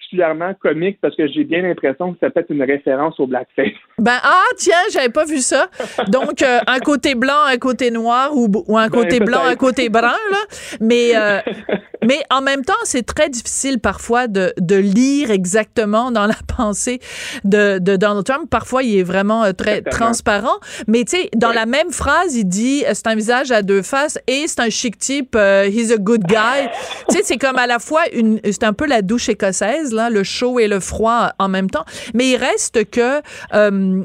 [0.59, 3.67] comique parce que j'ai bien l'impression que ça peut être une référence au blackface.
[3.97, 5.69] Ben ah tiens, j'avais pas vu ça.
[6.09, 9.55] Donc euh, un côté blanc, un côté noir ou, ou un ben, côté blanc, un
[9.55, 10.37] côté brun là.
[10.81, 11.39] Mais euh,
[12.05, 16.99] mais en même temps, c'est très difficile parfois de, de lire exactement dans la pensée
[17.45, 18.49] de, de Donald Trump.
[18.49, 20.59] Parfois, il est vraiment euh, très transparent.
[20.87, 24.19] Mais tu sais, dans la même phrase, il dit c'est un visage à deux faces
[24.27, 25.37] et c'est un chic type.
[25.37, 26.67] he's a good guy.
[27.09, 30.04] tu sais, c'est comme à la fois une, c'est un peu la douche écossaise, là,
[30.09, 31.85] le chaud et le froid en même temps.
[32.13, 33.21] Mais il reste que
[33.53, 34.03] euh,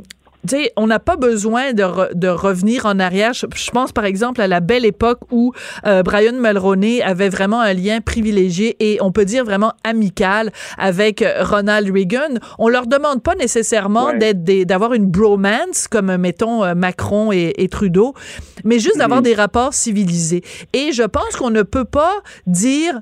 [0.49, 3.33] sais, on n'a pas besoin de, de, revenir en arrière.
[3.35, 5.53] Je, pense par exemple à la belle époque où
[5.87, 11.23] euh, Brian Mulroney avait vraiment un lien privilégié et on peut dire vraiment amical avec
[11.23, 12.39] euh, Ronald Reagan.
[12.59, 18.15] On leur demande pas nécessairement d'être d'avoir une bromance comme mettons euh, Macron et, Trudeau,
[18.65, 20.43] mais juste d'avoir des rapports civilisés.
[20.73, 22.15] Et je pense qu'on ne peut pas
[22.47, 23.01] dire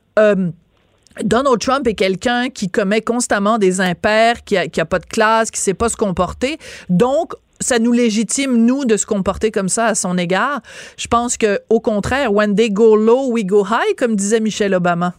[1.24, 5.61] Donald Trump est quelqu'un qui commet constamment des impairs, qui a, pas de classe, qui
[5.61, 6.59] sait pas se comporter.
[6.88, 10.61] Donc, ça nous légitime, nous, de se comporter comme ça à son égard.
[10.96, 14.74] Je pense que, au contraire, when they go low, we go high, comme disait Michelle
[14.74, 15.14] Obama.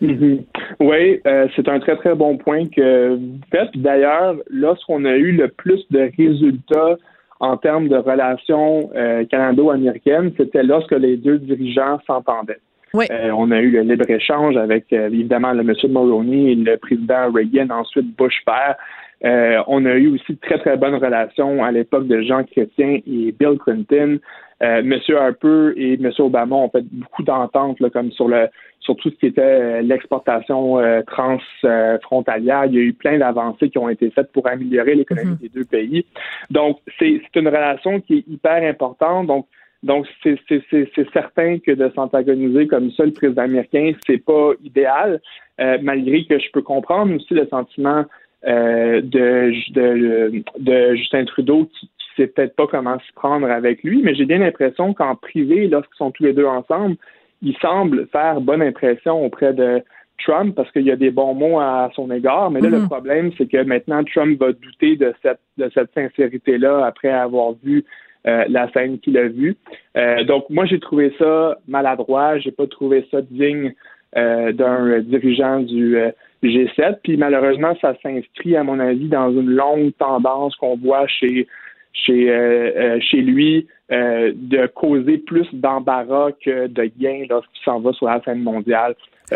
[0.00, 0.44] Mm-hmm.
[0.80, 3.70] Oui, euh, c'est un très, très bon point que vous faites.
[3.76, 6.96] D'ailleurs, lorsqu'on a eu le plus de résultats
[7.40, 12.60] en termes de relations euh, canado-américaines, c'était lorsque les deux dirigeants s'entendaient.
[12.94, 17.30] Euh, on a eu le libre-échange avec euh, évidemment le monsieur Mulroney et le président
[17.32, 18.76] Reagan, ensuite Bush père.
[19.24, 22.98] Euh, on a eu aussi de très très bonnes relations à l'époque de Jean Chrétien
[23.06, 24.18] et Bill Clinton.
[24.60, 28.48] monsieur Harper et monsieur Obama ont fait beaucoup d'ententes comme sur le
[28.80, 32.64] sur tout ce qui était l'exportation transfrontalière.
[32.64, 35.40] Il y a eu plein d'avancées qui ont été faites pour améliorer l'économie mm-hmm.
[35.40, 36.04] des deux pays.
[36.50, 39.28] Donc c'est une relation qui est hyper importante.
[39.28, 39.46] Donc
[39.82, 40.38] donc, c'est
[41.12, 45.20] certain que de s'antagoniser comme ça, le président américain, c'est pas idéal,
[45.60, 48.04] euh, malgré que je peux comprendre aussi le sentiment
[48.46, 53.82] euh, de, de, de, Justin Trudeau qui, qui sait peut-être pas comment se prendre avec
[53.82, 56.96] lui, mais j'ai bien l'impression qu'en privé, lorsqu'ils sont tous les deux ensemble,
[57.42, 59.82] il semble faire bonne impression auprès de
[60.24, 62.88] Trump parce qu'il y a des bons mots à son égard, mais là, le mm-hmm.
[62.88, 67.84] problème, c'est que maintenant, Trump va douter de cette, de cette sincérité-là après avoir vu
[68.28, 69.56] euh, la scène qu'il a vue.
[69.96, 72.38] Euh, donc, moi, j'ai trouvé ça maladroit.
[72.38, 73.74] J'ai pas trouvé ça digne
[74.16, 75.96] euh, d'un dirigeant du
[76.44, 76.98] G7.
[77.02, 81.48] Puis malheureusement, ça s'inscrit, à mon avis, dans une longue tendance qu'on voit chez
[81.94, 88.22] chez chez lui de causer plus d'embarras que de gains lorsqu'il s'en va sur la
[88.22, 88.94] scène mondiale.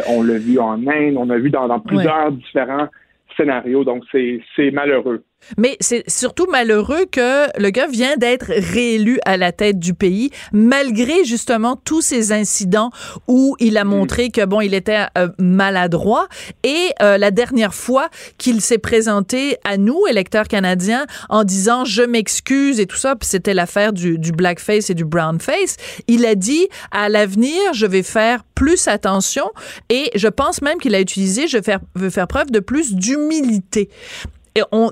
[0.09, 2.89] on l'a vu en Inde, on a vu dans, plusieurs différents
[3.37, 3.85] scénarios.
[3.85, 5.23] Donc c'est malheureux.
[5.57, 10.31] Mais c'est surtout malheureux que le gars vient d'être réélu à la tête du pays,
[10.53, 12.91] malgré justement tous ces incidents
[13.29, 13.89] où il a mm.
[13.89, 16.29] montré que bon, il était euh, maladroit.
[16.65, 22.03] Et euh, la dernière fois qu'il s'est présenté à nous, électeurs canadiens, en disant je
[22.03, 25.77] m'excuse et tout ça, puis c'était l'affaire du, du blackface et du brownface,
[26.09, 29.51] il a dit à l'avenir, je vais faire plus attention
[29.91, 31.59] et je pense même qu'il a utilisé, je
[31.95, 33.91] veux faire preuve de plus d'humilité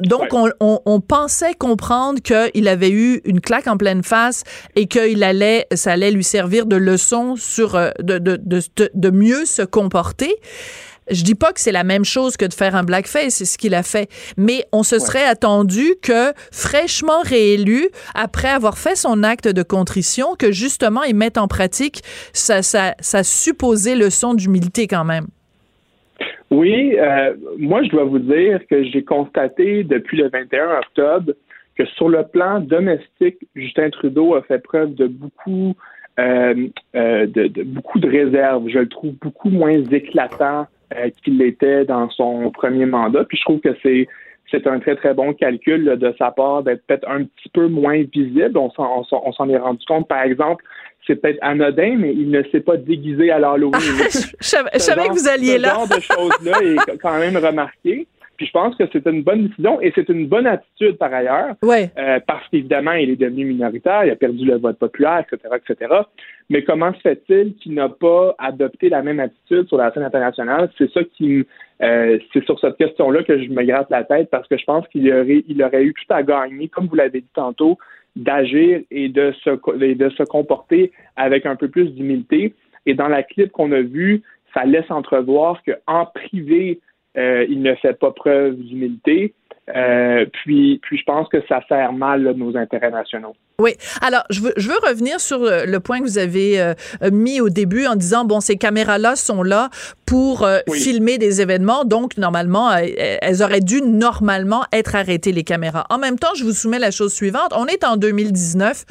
[0.03, 0.29] donc,
[0.61, 4.43] on, pensait comprendre qu'il avait eu une claque en pleine face
[4.75, 9.45] et qu'il allait, ça allait lui servir de leçon sur euh, de, de, de, mieux
[9.45, 10.35] se comporter.
[11.11, 13.59] Je dis pas que c'est la même chose que de faire un blackface, c'est ce
[13.59, 19.23] qu'il a fait, mais on se serait attendu que fraîchement réélu, après avoir fait son
[19.23, 24.87] acte de contrition, que justement il mette en pratique sa, sa, sa supposée leçon d'humilité
[24.87, 25.27] quand même.
[26.51, 31.33] Oui, euh, moi, je dois vous dire que j'ai constaté depuis le 21 octobre
[31.77, 35.75] que sur le plan domestique, Justin Trudeau a fait preuve de beaucoup
[36.21, 38.69] euh, euh, de, beaucoup de réserve.
[38.69, 43.25] Je le trouve beaucoup moins éclatant euh, qu'il l'était dans son premier mandat.
[43.25, 44.07] Puis je trouve que c'est
[44.63, 48.03] c'est un très, très bon calcul de sa part d'être peut-être un petit peu moins
[48.13, 48.57] visible.
[48.57, 50.65] On s'en est rendu compte, par exemple,
[51.07, 53.81] c'est peut-être anodin, mais il ne s'est pas déguisé à l'Halloween.
[53.81, 55.71] je, savais que vous alliez là.
[55.71, 58.07] Ce genre de choses-là est quand même remarqué.
[58.37, 61.55] Puis je pense que c'est une bonne décision et c'est une bonne attitude par ailleurs.
[61.63, 61.91] Ouais.
[61.99, 65.95] Euh, parce qu'évidemment, il est devenu minoritaire, il a perdu le vote populaire, etc., etc.
[66.51, 70.71] Mais comment se fait-il qu'il n'a pas adopté la même attitude sur la scène internationale?
[70.79, 71.47] C'est ça qui
[71.83, 74.87] euh, c'est sur cette question-là que je me gratte la tête parce que je pense
[74.89, 77.79] qu'il aurait, il aurait eu tout à gagner, comme vous l'avez dit tantôt,
[78.17, 79.51] d'agir et de se,
[79.83, 82.55] et de se comporter avec un peu plus d'humilité.
[82.87, 84.23] Et dans la clip qu'on a vue,
[84.55, 86.81] ça laisse entrevoir qu'en privé,
[87.17, 89.35] euh, il ne fait pas preuve d'humilité.
[89.75, 93.35] Euh, puis, puis je pense que ça sert mal nos intérêts nationaux.
[93.59, 93.71] Oui.
[94.03, 96.75] Alors, je veux, je veux revenir sur euh, le point que vous avez
[97.11, 99.71] mis au début en disant, bon, ces caméras-là sont là
[100.05, 105.87] pour filmer des événements, donc normalement, elles auraient dû normalement être arrêtées, les caméras.
[105.89, 107.53] En même temps, je vous soumets la chose suivante.
[107.57, 108.85] On est en 2019.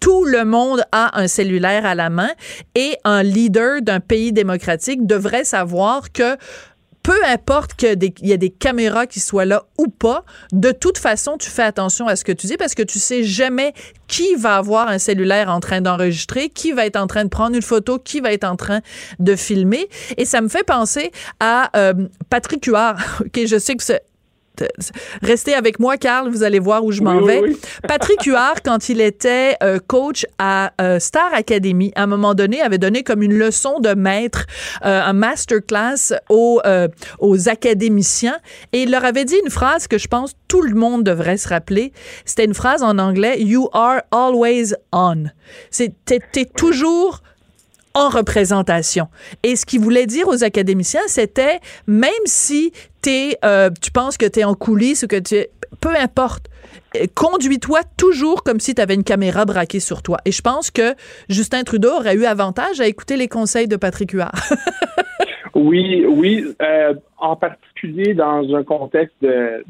[0.00, 2.30] Tout le monde a un cellulaire à la main
[2.74, 6.36] et un leader d'un pays démocratique devrait savoir que
[7.06, 11.36] peu importe qu'il y ait des caméras qui soient là ou pas, de toute façon,
[11.38, 13.74] tu fais attention à ce que tu dis parce que tu sais jamais
[14.08, 17.54] qui va avoir un cellulaire en train d'enregistrer, qui va être en train de prendre
[17.54, 18.80] une photo, qui va être en train
[19.20, 19.88] de filmer.
[20.16, 21.94] Et ça me fait penser à euh,
[22.28, 22.98] Patrick Huard.
[23.20, 23.84] OK, je sais que
[25.22, 27.42] Restez avec moi, Carl, vous allez voir où je m'en vais.
[27.86, 33.02] Patrick Huard, quand il était coach à Star Academy, à un moment donné, avait donné
[33.02, 34.46] comme une leçon de maître,
[34.82, 36.60] un masterclass aux,
[37.18, 38.38] aux académiciens,
[38.72, 41.48] et il leur avait dit une phrase que je pense tout le monde devrait se
[41.48, 41.92] rappeler.
[42.24, 45.24] C'était une phrase en anglais, You are always on.
[45.70, 46.20] C'était
[46.56, 47.22] toujours
[47.96, 49.08] en représentation.
[49.42, 52.72] Et ce qu'il voulait dire aux académiciens, c'était même si
[53.06, 55.46] es, euh, tu penses que tu es en coulisses ou que tu
[55.80, 56.46] peu importe,
[56.96, 60.18] euh, conduis-toi toujours comme si tu avais une caméra braquée sur toi.
[60.24, 60.94] Et je pense que
[61.28, 64.34] Justin Trudeau aurait eu avantage à écouter les conseils de Patrick Huard.
[65.56, 66.44] oui, oui.
[66.60, 69.64] Euh, en particulier dans un contexte de,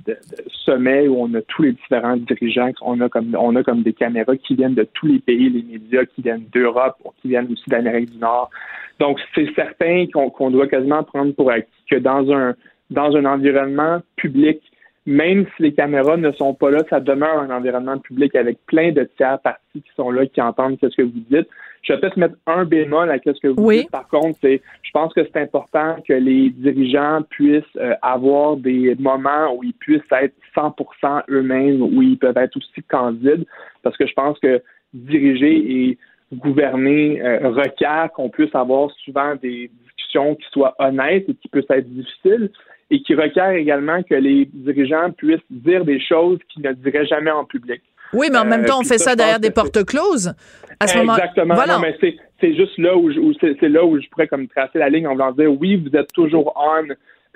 [0.64, 3.92] sommet où on a tous les différents dirigeants, on a comme on a comme des
[3.92, 7.62] caméras qui viennent de tous les pays, les médias qui viennent d'Europe, qui viennent aussi
[7.68, 8.50] d'Amérique du Nord.
[8.98, 12.54] Donc c'est certain qu'on doit quasiment prendre pour acquis que dans un
[12.90, 14.60] dans un environnement public,
[15.06, 18.90] même si les caméras ne sont pas là, ça demeure un environnement public avec plein
[18.90, 21.48] de tiers parties qui sont là, qui entendent ce que vous dites.
[21.86, 23.90] Je vais peut-être mettre un bémol à ce que vous dites.
[23.90, 28.96] Par contre, c'est, je pense que c'est important que les dirigeants puissent euh, avoir des
[28.98, 33.44] moments où ils puissent être 100% eux-mêmes, où ils peuvent être aussi candides,
[33.84, 34.60] parce que je pense que
[34.92, 35.98] diriger et
[36.34, 41.70] gouverner euh, requiert qu'on puisse avoir souvent des discussions qui soient honnêtes et qui puissent
[41.70, 42.50] être difficiles
[42.90, 47.30] et qui requiert également que les dirigeants puissent dire des choses qu'ils ne diraient jamais
[47.30, 47.82] en public.
[48.12, 50.34] Oui, mais en même temps, on fait ça, derrière des portes closes.
[50.78, 51.54] À ce Exactement.
[51.54, 51.78] Voilà.
[51.78, 51.96] mais
[52.40, 55.32] c'est juste là où, c'est là où je pourrais comme tracer la ligne en voulant
[55.32, 56.88] dire oui, vous êtes toujours on,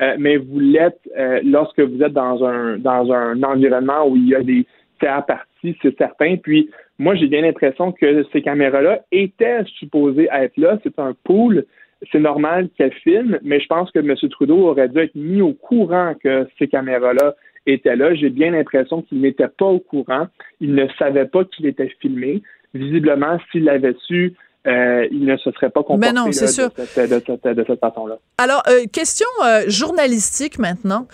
[0.02, 4.28] euh, mais vous l'êtes euh, lorsque vous êtes dans un dans un environnement où il
[4.28, 4.66] y a des
[4.98, 6.36] tiers parties, c'est certain.
[6.36, 10.78] Puis moi, j'ai bien l'impression que ces caméras-là étaient supposées être là.
[10.82, 11.64] C'est un pool
[12.10, 14.14] c'est normal qu'elle filme, mais je pense que M.
[14.30, 17.34] Trudeau aurait dû être mis au courant que ces caméras-là
[17.70, 18.14] étaient là.
[18.14, 20.26] J'ai bien l'impression qu'il n'était pas au courant.
[20.60, 22.42] Il ne savait pas qu'il était filmé.
[22.74, 24.34] Visiblement, s'il l'avait su,
[24.66, 28.18] euh, il ne se serait pas comporté non, De, cette, façon-là.
[28.36, 31.06] Alors, euh, question euh, journalistique maintenant.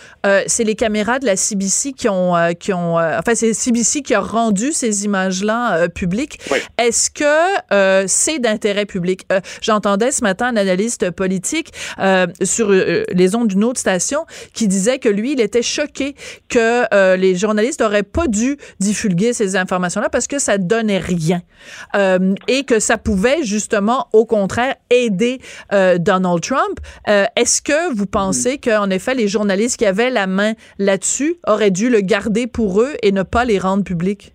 [0.46, 4.20] c'est les caméras de la CBC qui ont, qui ont enfin, c'est CBC qui a
[4.20, 6.40] rendu ces images-là publiques.
[6.78, 9.26] Est-ce que c'est d'intérêt public?
[9.62, 11.72] J'entendais ce matin un analyste politique
[12.42, 16.16] sur les ondes d'une autre station qui disait que lui, il était choqué
[16.48, 21.42] que les journalistes n'auraient pas dû divulguer ces informations-là parce que ça donnait rien
[22.48, 25.38] et que ça pouvait justement, au contraire, aider
[25.72, 26.78] euh, Donald Trump.
[27.08, 31.70] Euh, est-ce que vous pensez qu'en effet, les journalistes qui avaient la main là-dessus auraient
[31.70, 34.32] dû le garder pour eux et ne pas les rendre publics?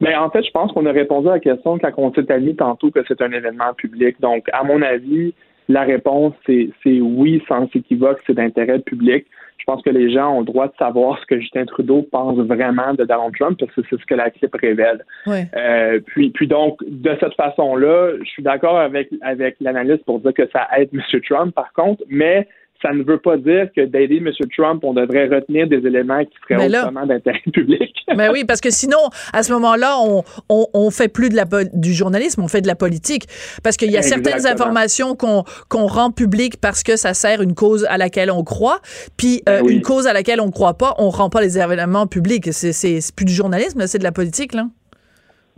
[0.00, 2.30] Mais ben, en fait, je pense qu'on a répondu à la question quand on s'est
[2.30, 4.20] admis tantôt que c'est un événement public.
[4.20, 5.34] Donc, à mon avis,
[5.68, 9.26] la réponse, c'est oui, sans équivoque, c'est d'intérêt public
[9.58, 12.38] je pense que les gens ont le droit de savoir ce que Justin Trudeau pense
[12.38, 15.04] vraiment de Donald Trump parce que c'est ce que la clip révèle.
[15.28, 20.34] Euh, puis, puis donc, de cette façon-là, je suis d'accord avec, avec l'analyste pour dire
[20.34, 21.00] que ça aide M.
[21.28, 22.46] Trump, par contre, mais
[22.82, 24.30] ça ne veut pas dire que d'aider M.
[24.56, 27.94] Trump, on devrait retenir des éléments qui seraient autrement d'intérêt public.
[28.16, 28.98] Mais oui, parce que sinon,
[29.32, 32.66] à ce moment-là, on, on, on, fait plus de la, du journalisme, on fait de
[32.66, 33.26] la politique.
[33.62, 37.54] Parce qu'il y a certaines informations qu'on qu'on rend publiques parce que ça sert une
[37.54, 38.80] cause à laquelle on croit,
[39.16, 42.06] puis euh, ben une cause à laquelle on croit pas, on rend pas les événements
[42.06, 42.52] publics.
[42.52, 44.66] C'est plus du journalisme, c'est de la politique, là.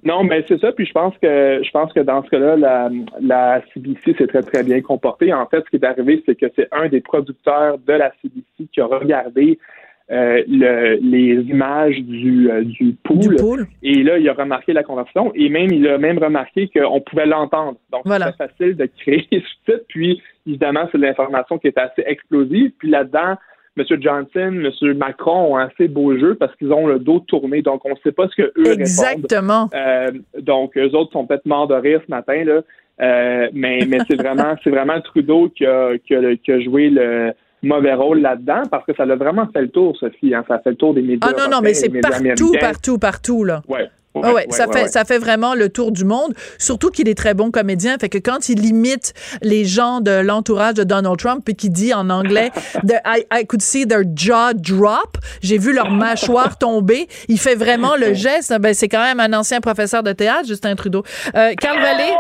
[0.05, 0.73] Non, mais c'est ça.
[0.73, 2.91] Puis je pense que je pense que dans ce cas-là, la,
[3.21, 5.33] la CBC s'est très très bien comportée.
[5.33, 8.69] En fait, ce qui est arrivé, c'est que c'est un des producteurs de la CBC
[8.73, 9.59] qui a regardé
[10.11, 15.33] euh, le, les images du, euh, du, pool, Et là, il a remarqué la conversation
[15.35, 17.77] et même il a même remarqué qu'on pouvait l'entendre.
[17.93, 19.85] Donc, c'est facile de créer les sous-titres.
[19.89, 22.71] Puis, évidemment, c'est de l'information qui est assez explosive.
[22.79, 23.35] Puis là-dedans,
[23.79, 24.01] M.
[24.01, 24.95] Johnson, M.
[24.97, 27.97] Macron ont un assez beau jeu parce qu'ils ont le dos tourné, donc on ne
[28.03, 29.71] sait pas ce que eux Exactement.
[29.75, 30.11] Euh,
[30.41, 32.61] donc eux autres sont peut-être morts de rire ce matin là,
[33.01, 37.95] euh, mais mais c'est vraiment c'est vraiment Trudeau qui a, qui a, joué le mauvais
[37.95, 40.35] rôle là-dedans parce que ça a vraiment fait le tour, Sophie.
[40.35, 41.29] Hein, ça a fait le tour des médias.
[41.29, 43.63] Ah non, non, mais c'est partout, partout, partout, là.
[43.69, 43.89] Ouais.
[44.23, 46.35] Ah ouais, ça fait ça fait vraiment le tour du monde.
[46.59, 50.75] Surtout qu'il est très bon comédien, fait que quand il imite les gens de l'entourage
[50.75, 52.51] de Donald Trump et qu'il dit en anglais
[53.05, 57.97] I, I, could see their jaw drop, j'ai vu leur mâchoire tomber, il fait vraiment
[57.97, 58.55] le geste.
[58.61, 61.03] Ben c'est quand même un ancien professeur de théâtre, Justin Trudeau.
[61.35, 62.15] Euh, Carl Vallée,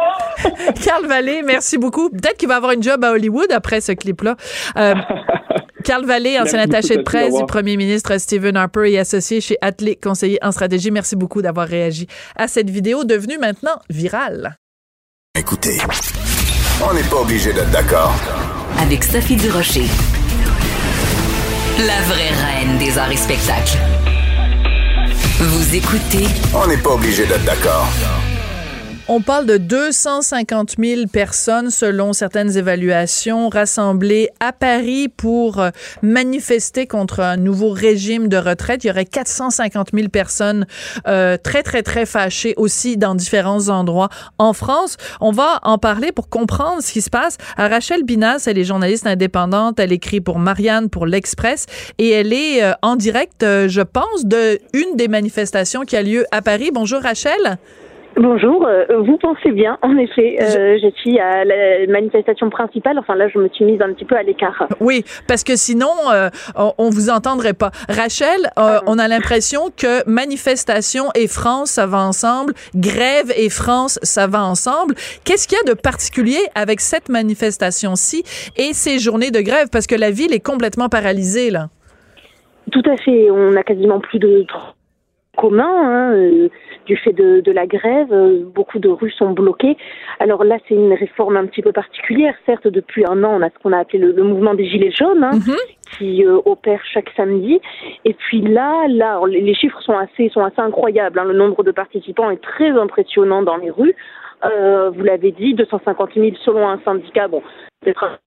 [0.84, 2.10] Carl Vallée, merci beaucoup.
[2.10, 4.36] Peut-être qu'il va avoir une job à Hollywood après ce clip-là.
[4.76, 4.94] Euh,
[5.88, 9.96] Carl Vallée, ancien attaché de presse du premier ministre Stephen Harper et associé chez Atlee,
[9.96, 10.90] conseiller en stratégie.
[10.90, 14.58] Merci beaucoup d'avoir réagi à cette vidéo devenue maintenant virale.
[15.34, 15.78] Écoutez,
[16.86, 18.14] on n'est pas obligé d'être d'accord.
[18.78, 19.86] Avec Sophie Durocher.
[21.78, 23.78] La vraie reine des arts et spectacles.
[25.38, 26.26] Vous écoutez.
[26.54, 27.88] On n'est pas obligé d'être d'accord.
[29.10, 35.70] On parle de 250 000 personnes, selon certaines évaluations, rassemblées à Paris pour euh,
[36.02, 38.84] manifester contre un nouveau régime de retraite.
[38.84, 40.66] Il y aurait 450 000 personnes
[41.06, 44.98] euh, très, très, très fâchées aussi dans différents endroits en France.
[45.22, 47.38] On va en parler pour comprendre ce qui se passe.
[47.56, 49.80] Rachel Binas, elle est journaliste indépendante.
[49.80, 51.64] Elle écrit pour Marianne, pour l'Express.
[51.96, 56.26] Et elle est euh, en direct, je pense, de une des manifestations qui a lieu
[56.30, 56.72] à Paris.
[56.74, 57.58] Bonjour, Rachel.
[58.16, 60.88] Bonjour, euh, vous pensez bien, en effet, euh, je...
[61.00, 64.22] suis à la manifestation principale, enfin là je me suis mise un petit peu à
[64.22, 64.66] l'écart.
[64.80, 67.70] Oui, parce que sinon euh, on vous entendrait pas.
[67.88, 68.50] Rachel,
[68.86, 74.42] on a l'impression que manifestation et France ça va ensemble, grève et France ça va
[74.42, 74.94] ensemble.
[75.24, 78.24] Qu'est-ce qu'il y a de particulier avec cette manifestation-ci
[78.56, 79.68] et ces journées de grève?
[79.70, 81.68] Parce que la ville est complètement paralysée là.
[82.72, 84.44] Tout à fait, on a quasiment plus de
[85.36, 86.48] commun hein, euh,
[86.88, 88.12] du fait de, de, la grève.
[88.12, 89.76] Euh, beaucoup de rues sont bloquées.
[90.18, 92.34] Alors là, c'est une réforme un petit peu particulière.
[92.46, 95.22] Certes, depuis un an, on a ce qu'on a appelé le, mouvement des Gilets jaunes.
[95.22, 95.56] Hein, mhm.
[95.96, 97.60] qui euh, opère chaque samedi
[98.04, 101.24] et puis là là les chiffres sont assez sont assez incroyables hein.
[101.24, 103.96] le nombre de participants est très impressionnant dans les rues
[104.44, 107.42] euh, vous l'avez dit 250 000 selon un syndicat bon
[107.80, 108.20] peut-être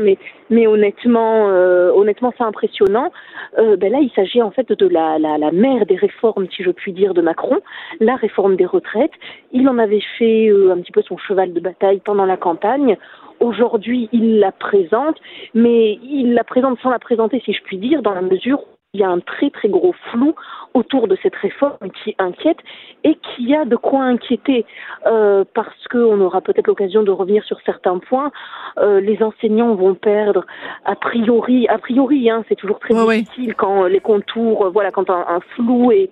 [0.00, 0.18] mais,
[0.50, 3.12] mais honnêtement, euh, honnêtement, c'est impressionnant.
[3.58, 6.62] Euh, ben là, il s'agit en fait de la, la, la, mère des réformes, si
[6.62, 7.60] je puis dire, de Macron,
[8.00, 9.12] la réforme des retraites.
[9.52, 12.96] Il en avait fait euh, un petit peu son cheval de bataille pendant la campagne.
[13.40, 15.16] Aujourd'hui, il la présente,
[15.54, 18.64] mais il la présente sans la présenter, si je puis dire, dans la mesure
[18.94, 20.34] il y a un très très gros flou
[20.72, 22.56] autour de cette réforme qui inquiète
[23.04, 24.64] et qui a de quoi inquiéter
[25.06, 28.32] euh, parce qu'on aura peut-être l'occasion de revenir sur certains points.
[28.78, 30.46] Euh, les enseignants vont perdre
[30.86, 35.24] a priori, a priori, hein, c'est toujours très difficile quand les contours, voilà, quand un,
[35.28, 36.08] un flou est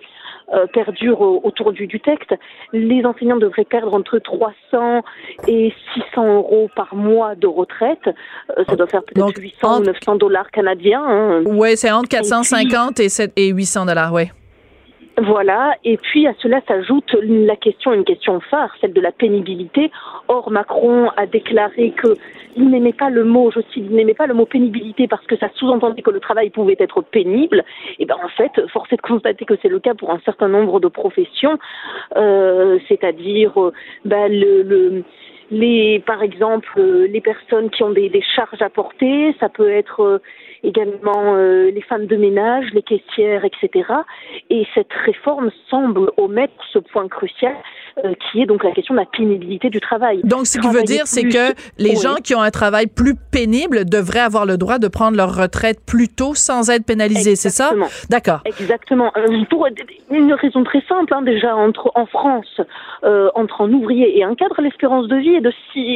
[0.55, 2.33] euh, perdure autour du, du, texte.
[2.72, 5.03] Les enseignants devraient perdre entre 300
[5.49, 7.99] et 600 euros par mois de retraite.
[8.57, 11.03] Euh, ça doit faire peut-être 800 ou 900 dollars canadiens.
[11.05, 11.43] Hein.
[11.47, 12.66] Oui, c'est entre 450
[12.99, 14.25] et, et 800 dollars, oui.
[15.19, 19.91] Voilà, et puis à cela s'ajoute la question, une question phare, celle de la pénibilité.
[20.29, 22.09] Or, Macron a déclaré que
[22.55, 25.37] il n'aimait pas le mot, je cite, il n'aimait pas le mot pénibilité parce que
[25.39, 27.64] ça sous-entendait que le travail pouvait être pénible.
[27.99, 30.49] Et ben en fait, force est de constater que c'est le cas pour un certain
[30.49, 31.59] nombre de professions,
[32.17, 33.53] euh, c'est-à-dire
[34.05, 35.03] ben, le, le
[35.51, 40.21] les, par exemple, les personnes qui ont des charges à porter, ça peut être
[40.67, 43.89] également les femmes de ménage, les caissières, etc.
[44.51, 47.55] Et cette réforme semble omettre ce point crucial
[48.31, 50.21] qui est donc la question de la pénibilité du travail.
[50.23, 53.87] Donc, ce qui veut dire, c'est que les gens qui ont un travail plus pénible
[53.87, 57.73] devraient avoir le droit de prendre leur retraite plus tôt sans être pénalisés, c'est ça?
[58.11, 58.41] D'accord.
[58.45, 59.12] Exactement.
[59.49, 59.67] Pour
[60.11, 62.61] une raison très simple, hein, déjà, entre, en France,
[63.03, 65.87] entre un ouvrier et un cadre, l'espérance de vie est de 6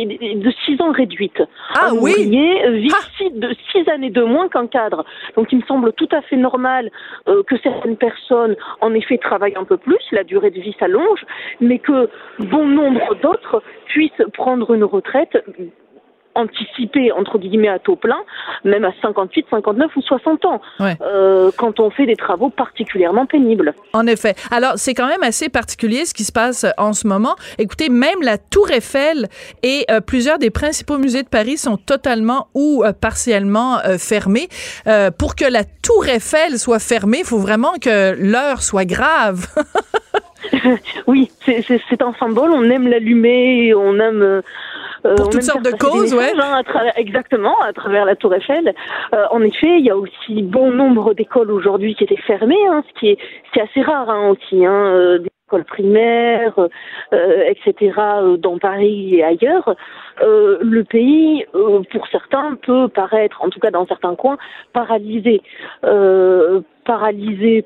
[0.40, 1.42] de six ans réduite.
[1.74, 2.12] Ah un oui.
[2.12, 3.24] Ouvrier vit ah.
[3.34, 5.04] de six années de moins qu'un cadre.
[5.36, 6.90] Donc il me semble tout à fait normal
[7.28, 11.24] euh, que certaines personnes, en effet, travaillent un peu plus, la durée de vie s'allonge,
[11.60, 12.08] mais que
[12.38, 15.36] bon nombre d'autres puissent prendre une retraite
[16.34, 18.18] anticiper entre guillemets à taux plein,
[18.64, 23.74] même à 58, 59 ou 60 ans, euh, quand on fait des travaux particulièrement pénibles.
[23.92, 24.34] En effet.
[24.50, 27.34] Alors c'est quand même assez particulier ce qui se passe en ce moment.
[27.58, 29.28] Écoutez, même la Tour Eiffel
[29.62, 34.48] et euh, plusieurs des principaux musées de Paris sont totalement ou euh, partiellement fermés.
[35.18, 39.46] pour que la Tour Eiffel soit fermée, il faut vraiment que l'heure soit grave.
[41.06, 42.50] oui, c'est un symbole.
[42.52, 44.42] On aime l'allumer, on aime euh,
[45.02, 46.32] Pour toutes sortes de causes, ouais.
[46.38, 46.62] Hein,
[46.96, 48.74] exactement, à travers la Tour Eiffel.
[49.14, 52.82] Euh, en effet, il y a aussi bon nombre d'écoles aujourd'hui qui étaient fermées, hein,
[52.88, 53.18] ce qui est,
[53.52, 56.58] c'est assez rare hein, aussi, hein, euh, des écoles primaires,
[57.12, 57.92] euh, etc.
[58.38, 59.74] dans Paris et ailleurs.
[60.20, 61.44] le pays,
[61.90, 64.38] pour certains, peut paraître, en tout cas dans certains coins,
[64.72, 65.42] paralysé.
[66.84, 67.64] paralysé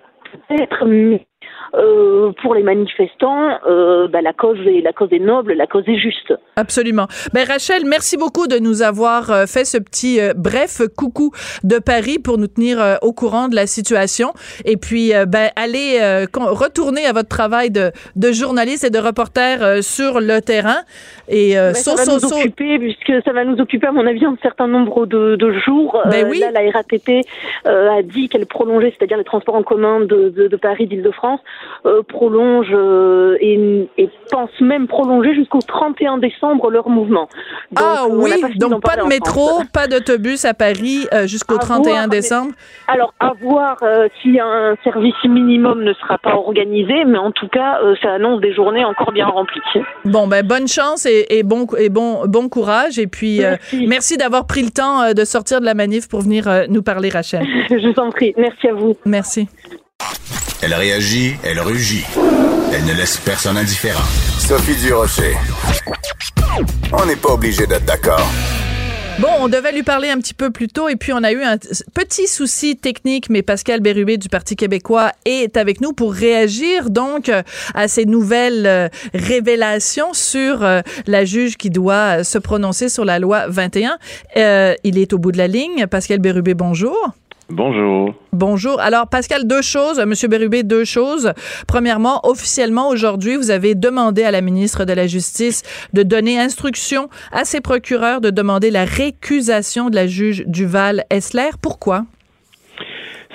[0.48, 1.26] peut-être, mais
[1.74, 5.84] euh, pour les manifestants, euh, bah, la cause est la cause est noble, la cause
[5.88, 6.34] est juste.
[6.56, 7.06] Absolument.
[7.32, 12.18] Ben Rachel, merci beaucoup de nous avoir euh, fait ce petit bref coucou de Paris
[12.18, 14.32] pour nous tenir au courant de la situation.
[14.64, 15.98] Et puis, ben allez
[16.34, 20.82] retourner à votre travail de, de journaliste et de reporter sur le terrain.
[21.28, 24.36] Et ben, ça va nous occuper puisque ça va nous occuper à mon avis un
[24.42, 26.00] certain nombre de, de jours.
[26.06, 26.40] Ben oui.
[26.40, 27.26] Là, la RATP
[27.64, 31.40] a dit qu'elle prolongeait, c'est-à-dire les transports en commun de, de, de Paris, d'Île-de-France
[31.86, 37.28] euh, prolonge euh, et, et, pense même prolonger jusqu'au 31 décembre leur mouvement.
[37.76, 42.52] ah oui, donc pas de métro, pas d'autobus à Paris euh, jusqu'au 31 décembre.
[42.88, 43.76] alors à voir
[44.22, 48.54] si un service minimum ne sera pas organisé, mais en tout cas, ça annonce des
[48.54, 49.60] journées encore bien remplies.
[50.06, 54.16] Bon ben bonne chance et, et bon et bon bon courage et puis merci, merci
[54.16, 57.44] d'avoir pris le temps de sortir de la manif pour venir nous parler, Rachel.
[57.68, 58.96] Je vous en prie, merci à vous.
[59.04, 59.48] Merci.
[60.62, 62.04] Elle réagit, elle rugit.
[62.72, 64.04] Elle ne laisse personne indifférent.
[64.38, 65.36] Sophie Durocher.
[66.92, 68.30] On n'est pas obligé d'être d'accord.
[69.20, 71.42] Bon, on devait lui parler un petit peu plus tôt et puis on a eu
[71.42, 71.56] un
[71.94, 77.30] petit souci technique, mais Pascal Bérubé du Parti québécois est avec nous pour réagir donc
[77.74, 83.20] à ces nouvelles euh, révélations sur euh, la juge qui doit se prononcer sur la
[83.20, 83.98] loi 21.
[84.36, 85.86] Euh, il est au bout de la ligne.
[85.86, 87.14] Pascal Bérubé, bonjour.
[87.50, 88.14] Bonjour.
[88.32, 88.80] Bonjour.
[88.80, 90.02] Alors, Pascal, deux choses.
[90.06, 91.32] Monsieur Bérubé, deux choses.
[91.68, 97.08] Premièrement, officiellement, aujourd'hui, vous avez demandé à la ministre de la Justice de donner instruction
[97.32, 101.50] à ses procureurs de demander la récusation de la juge Duval-Essler.
[101.62, 102.04] Pourquoi?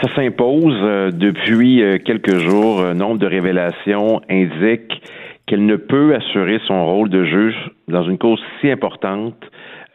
[0.01, 2.81] Ça s'impose euh, depuis euh, quelques jours.
[2.81, 4.91] Un nombre de révélations indique
[5.45, 7.55] qu'elle ne peut assurer son rôle de juge
[7.87, 9.35] dans une cause si importante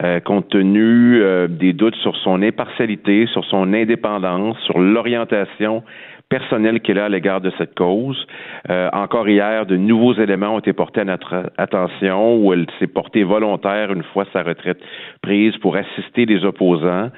[0.03, 5.83] euh, compte tenu euh, des doutes sur son impartialité, sur son indépendance, sur l'orientation
[6.27, 8.27] personnelle qu'elle a à l'égard de cette cause.
[8.69, 12.87] Euh, encore hier, de nouveaux éléments ont été portés à notre attention où elle s'est
[12.87, 14.79] portée volontaire une fois sa retraite
[15.21, 17.09] prise pour assister les opposants.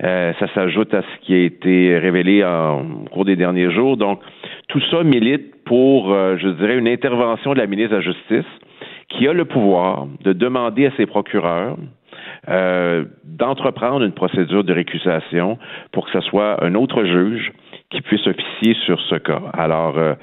[0.00, 3.96] ça s'ajoute à ce qui a été révélé en, au cours des derniers jours.
[3.96, 4.20] Donc,
[4.68, 8.52] tout ça milite pour, je dirais, une intervention de la ministre de la Justice
[9.10, 11.76] qui a le pouvoir de demander à ses procureurs
[12.48, 15.58] euh, d'entreprendre une procédure de récusation
[15.92, 17.52] pour que ce soit un autre juge
[17.90, 19.40] qui puisse officier sur ce cas.
[19.52, 20.14] Alors, euh,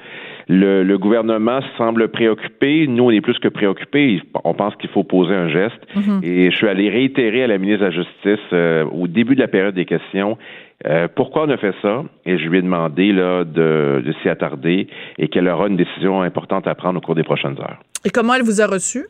[0.48, 2.86] le, gouvernement semble préoccupé.
[2.86, 4.22] Nous, on est plus que préoccupés.
[4.44, 5.80] On pense qu'il faut poser un geste.
[5.96, 6.24] Mm-hmm.
[6.24, 9.40] Et je suis allé réitérer à la ministre de la Justice euh, au début de
[9.40, 10.38] la période des questions
[11.14, 12.02] pourquoi on a fait ça?
[12.26, 16.22] Et je lui ai demandé là, de, de s'y attarder et qu'elle aura une décision
[16.22, 17.78] importante à prendre au cours des prochaines heures.
[18.04, 19.06] Et comment elle vous a reçu?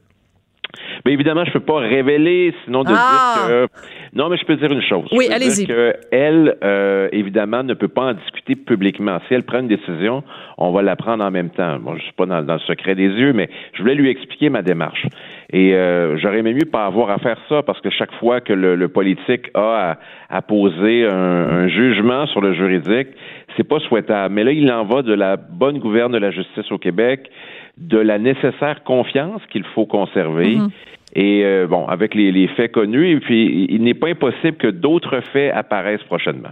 [1.05, 3.45] Mais évidemment, je peux pas révéler, sinon de dire ah!
[3.47, 3.67] que.
[4.15, 5.09] Non, mais je peux dire une chose.
[5.13, 5.67] Oui, allez-y.
[6.11, 9.19] Elle, euh, évidemment, ne peut pas en discuter publiquement.
[9.27, 10.23] Si elle prend une décision,
[10.59, 11.79] on va la prendre en même temps.
[11.79, 14.63] Bon, je suis pas dans, le secret des yeux, mais je voulais lui expliquer ma
[14.63, 15.07] démarche.
[15.53, 18.55] Et euh, j'aurais aimé mieux pas avoir à faire ça parce que chaque fois que
[18.55, 19.99] le, politique a
[20.31, 23.09] à, poser un, un, jugement sur le juridique,
[23.57, 24.35] c'est pas souhaitable.
[24.35, 27.29] Mais là, il en va de la bonne gouverne de la justice au Québec
[27.79, 30.57] de la nécessaire confiance qu'il faut conserver.
[30.57, 30.71] Mhm.
[31.15, 35.21] Et euh, bon, avec les, faits connus, et puis il n'est pas impossible que d'autres
[35.33, 36.51] faits apparaissent prochainement.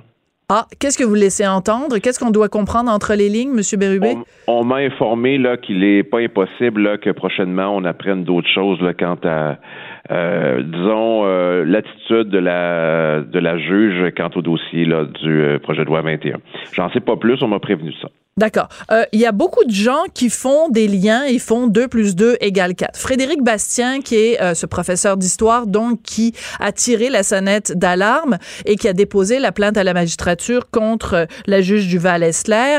[0.52, 1.98] Ah, qu'est-ce que vous laissez entendre?
[1.98, 3.78] Qu'est-ce qu'on doit comprendre entre les lignes, M.
[3.78, 4.16] Bérubé?
[4.48, 8.80] On, m'a informé là, qu'il n'est pas impossible là, que prochainement on apprenne d'autres choses
[8.98, 9.58] quant à,
[10.10, 15.60] euh, disons, euh, l'attitude de la, de la juge quant au dossier là, du euh,
[15.60, 16.38] projet de loi 21.
[16.72, 18.08] J'en sais pas plus, on m'a prévenu ça.
[18.40, 18.68] D'accord.
[18.90, 22.16] Euh, il y a beaucoup de gens qui font des liens, ils font 2 plus
[22.16, 22.98] 2 égale 4.
[22.98, 28.38] Frédéric Bastien, qui est euh, ce professeur d'histoire, donc qui a tiré la sonnette d'alarme
[28.64, 32.78] et qui a déposé la plainte à la magistrature contre euh, la juge du Val-Esler,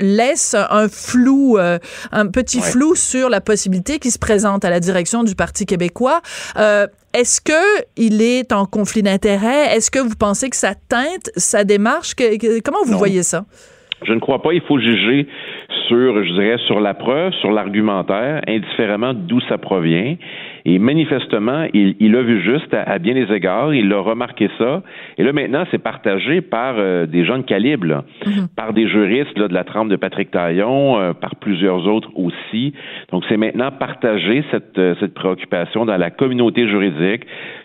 [0.00, 5.22] laisse un flou, un petit flou sur la possibilité qui se présente à la direction
[5.22, 6.22] du Parti québécois.
[6.56, 7.52] Est-ce que
[7.96, 9.76] il est en conflit d'intérêts?
[9.76, 12.14] Est-ce que vous pensez que ça teinte sa démarche?
[12.64, 13.44] comment vous voyez ça?
[14.04, 14.52] Je ne crois pas.
[14.52, 15.26] Il faut juger
[15.88, 20.16] sur, je dirais, sur la preuve, sur l'argumentaire, indifféremment d'où ça provient.
[20.64, 24.82] Et manifestement, il, il a vu juste à, bien des égards, il a remarqué ça.
[25.16, 28.54] Et là, maintenant, c'est partagé par euh, des gens de calibre, mm-hmm.
[28.54, 32.74] par des juristes là, de la trempe de Patrick Taillon, euh, par plusieurs autres aussi.
[33.10, 37.22] Donc, c'est maintenant partagé, cette, euh, cette préoccupation dans la communauté juridique,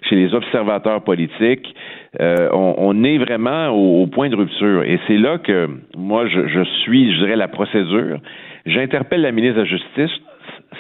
[0.10, 1.76] chez les observateurs politiques.
[2.20, 4.84] On, on, est vraiment au, point de rupture.
[4.84, 8.20] Et c'est là que moi, je, je suis, je dirais, la procédure.
[8.66, 10.22] J'interpelle la ministre de la Justice,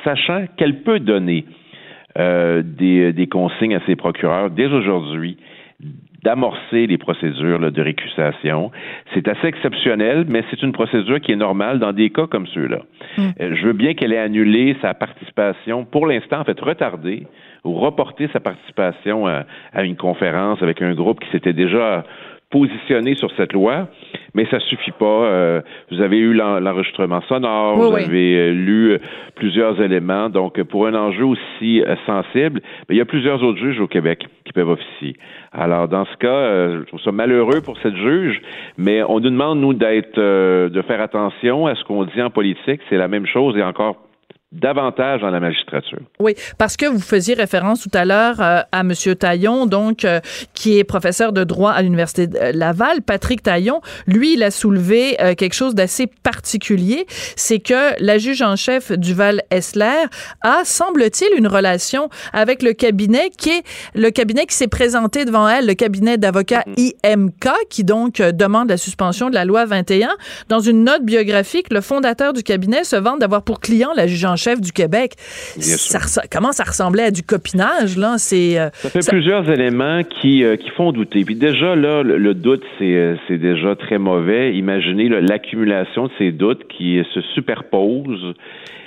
[0.04, 1.46] sachant qu'elle peut donner
[2.18, 5.38] euh, des, consignes à ses procureurs dès aujourd'hui
[6.24, 8.72] d'amorcer les procédures de récusation.
[9.14, 12.80] C'est assez exceptionnel, mais c'est une procédure qui est normale dans des cas comme ceux-là.
[13.18, 13.22] Mm.
[13.42, 17.28] Euh, je veux bien qu'elle ait annulé sa participation, pour l'instant, en fait, retardé
[17.66, 19.44] ou reporté sa participation à,
[19.74, 22.06] à, une conférence avec un groupe qui s'était déjà
[22.54, 23.88] positionné sur cette loi,
[24.36, 25.06] mais ça suffit pas.
[25.26, 29.00] Euh, vous avez eu l'enregistrement sonore, vous avez euh, lu euh,
[29.34, 30.30] plusieurs éléments.
[30.30, 34.54] Donc, pour un enjeu aussi sensible, il y a plusieurs autres juges au Québec qui
[34.54, 35.16] peuvent officier.
[35.52, 38.40] Alors, dans ce cas, je trouve ça malheureux pour cette juge,
[38.78, 42.82] mais on nous demande, nous, d'être, de faire attention à ce qu'on dit en politique.
[42.90, 43.98] C'est la même chose et encore
[44.54, 46.00] davantage dans la magistrature.
[46.20, 48.94] Oui, parce que vous faisiez référence tout à l'heure euh, à M.
[49.18, 50.20] Taillon, donc euh,
[50.54, 53.02] qui est professeur de droit à l'université de Laval.
[53.02, 58.42] Patrick Taillon, lui, il a soulevé euh, quelque chose d'assez particulier, c'est que la juge
[58.44, 60.06] en chef du Val Essler
[60.42, 63.64] a, semble-t-il, une relation avec le cabinet qui est
[63.96, 66.94] le cabinet qui s'est présenté devant elle, le cabinet d'avocats mm-hmm.
[67.04, 70.10] IMK, qui donc demande la suspension de la loi 21.
[70.50, 74.26] Dans une note biographique, le fondateur du cabinet se vante d'avoir pour client la juge
[74.26, 75.14] en chef chef du Québec.
[75.18, 78.16] Ça, comment ça ressemblait à du copinage, là?
[78.18, 81.24] C'est, euh, ça fait plusieurs éléments qui, euh, qui font douter.
[81.24, 84.54] Puis déjà, là, le, doute, c'est, euh, c'est déjà très mauvais.
[84.56, 88.34] Imaginez l'accumulation de ces doutes qui se superposent.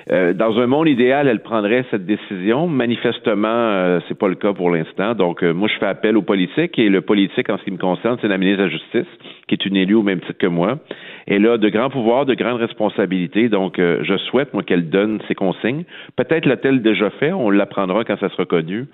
[0.08, 2.68] Dans un monde idéal, elle prendrait cette décision.
[2.68, 5.14] Manifestement, c'est pas le cas pour l'instant.
[5.14, 8.16] Donc, moi, je fais appel aux politiques et le politique, en ce qui me concerne,
[8.20, 9.12] c'est la ministre de la Justice,
[9.48, 10.78] qui est une élue au même titre que moi.
[11.26, 13.48] Elle a de grands pouvoirs, de grandes responsabilités.
[13.48, 15.84] Donc, euh, je souhaite, moi, qu'elle donne ses consignes.
[16.14, 17.32] Peut-être l'a-t-elle déjà fait.
[17.32, 18.86] On l'apprendra quand ça sera connu.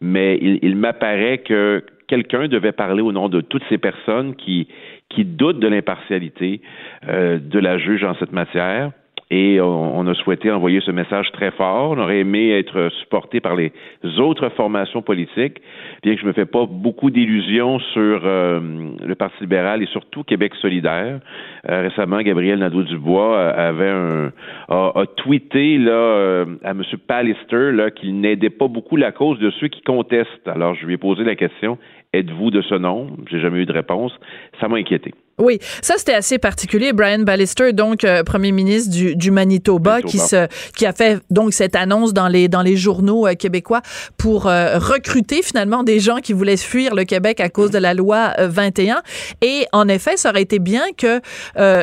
[0.00, 4.68] Mais il, m'apparaît que quelqu'un devait parler au nom de toutes ces personnes qui,
[5.16, 6.60] doutent de l'impartialité
[7.08, 8.92] euh, de la juge en cette matière
[9.30, 11.90] et on, a souhaité envoyer ce message très fort.
[11.90, 13.72] On aurait aimé être supporté par les
[14.18, 15.60] autres formations politiques,
[16.02, 18.60] bien que je me fais pas beaucoup d'illusions sur euh,
[19.04, 21.20] le Parti libéral et surtout Québec solidaire.
[21.68, 24.32] Euh, récemment, Gabriel Nadeau-Dubois euh, avait un
[24.68, 26.82] a, tweeté là à M.
[27.06, 30.48] Pallister qu'il n'aidait pas beaucoup la cause de ceux qui contestent.
[30.48, 31.76] Alors je lui ai posé la question
[32.12, 34.12] êtes-vous de ce nom J'ai jamais eu de réponse.
[34.60, 35.14] Ça m'a inquiété.
[35.38, 36.92] Oui, ça c'était assez particulier.
[36.92, 41.52] Brian Ballister, donc euh, premier ministre du, du Manitoba, qui se, qui a fait donc
[41.52, 43.80] cette annonce dans les dans les journaux euh, québécois
[44.16, 47.94] pour euh, recruter finalement des gens qui voulaient fuir le Québec à cause de la
[47.94, 49.00] loi 21.
[49.40, 51.20] Et en effet, ça aurait été bien que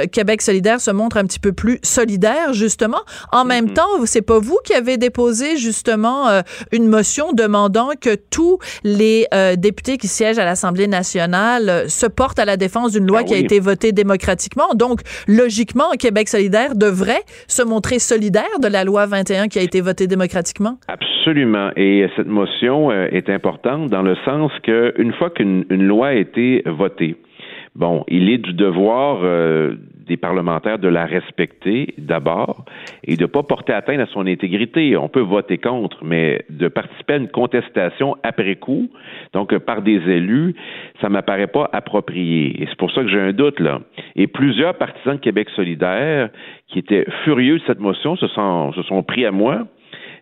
[0.07, 3.01] Québec solidaire se montre un petit peu plus solidaire justement.
[3.31, 3.73] En même mm-hmm.
[3.73, 9.97] temps, c'est pas vous qui avez déposé justement une motion demandant que tous les députés
[9.97, 13.37] qui siègent à l'Assemblée nationale se portent à la défense d'une loi ah qui a
[13.37, 14.73] été voté démocratiquement.
[14.73, 19.81] Donc, logiquement, Québec solidaire devrait se montrer solidaire de la loi 21 qui a été
[19.81, 20.77] votée démocratiquement.
[20.87, 21.71] Absolument.
[21.75, 26.63] Et cette motion euh, est importante dans le sens qu'une fois qu'une loi a été
[26.65, 27.17] votée,
[27.75, 29.75] bon, il est du devoir euh,
[30.07, 32.65] des parlementaires de la respecter d'abord
[33.03, 34.95] et de ne pas porter atteinte à son intégrité.
[34.97, 38.89] On peut voter contre, mais de participer à une contestation après coup,
[39.33, 40.55] donc par des élus,
[41.01, 42.61] ça m'apparaît pas approprié.
[42.61, 43.81] Et c'est pour ça que j'ai un doute là.
[44.15, 46.29] Et plusieurs partisans de Québec solidaire
[46.67, 49.67] qui étaient furieux de cette motion se sont, se sont pris à moi.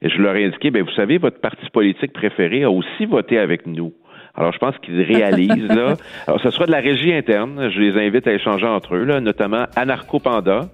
[0.01, 3.39] Et je leur ai indiqué, ben vous savez, votre parti politique préféré a aussi voté
[3.39, 3.93] avec nous
[4.36, 5.95] Alors, je pense qu'ils réalisent, là.
[6.27, 7.69] Alors, ce sera de la régie interne.
[7.69, 10.69] Je les invite à échanger entre eux, là, notamment Anarcho Panda,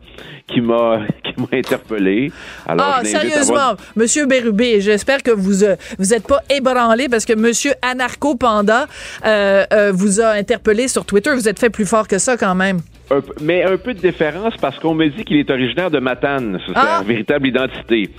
[0.48, 2.32] qui m'a, qui m'a interpellé.
[2.66, 7.34] Alors, ah, sérieusement, Monsieur Bérubé, j'espère que vous, euh, vous êtes pas ébranlé parce que
[7.34, 8.88] Monsieur Anarcho Panda,
[9.26, 11.32] euh, euh, vous a interpellé sur Twitter.
[11.34, 12.80] Vous êtes fait plus fort que ça, quand même.
[13.42, 16.62] mais un peu de différence parce qu'on me dit qu'il est originaire de Matane.
[16.66, 17.00] C'est ah!
[17.00, 18.10] sa véritable identité.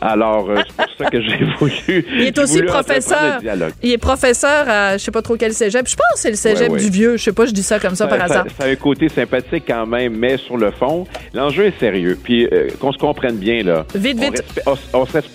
[0.00, 2.06] Alors, euh, c'est pour ça que j'ai voulu.
[2.14, 3.40] Il est aussi professeur.
[3.82, 5.86] Il est professeur à je sais pas trop quel cégep.
[5.88, 7.16] Je pense que c'est le cégep du vieux.
[7.16, 8.46] Je sais pas, je dis ça comme ça, par hasard.
[8.58, 12.18] Ça a un côté sympathique quand même, mais sur le fond, l'enjeu est sérieux.
[12.22, 13.84] Puis euh, qu'on se comprenne bien là.
[13.94, 14.42] Vite, vite.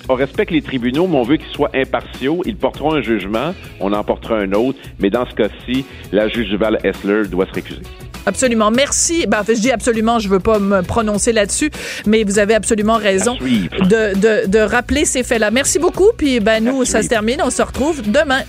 [0.09, 2.41] on, respecte les tribunaux, mais on veut qu'ils soient impartiaux.
[2.45, 4.80] Ils porteront un jugement, on en portera un autre.
[4.99, 7.82] Mais dans ce cas-ci, la juge Duval Essler doit se récuser.
[8.26, 8.72] Absolument.
[8.72, 9.26] Merci.
[9.28, 11.70] Ben, je dis absolument, je veux pas me prononcer là-dessus,
[12.05, 15.51] mais vous avez absolument raison de, de, de, rappeler ces faits-là.
[15.51, 16.11] Merci beaucoup.
[16.17, 17.41] Puis ben, nous, ça se termine.
[17.43, 18.41] On se retrouve demain.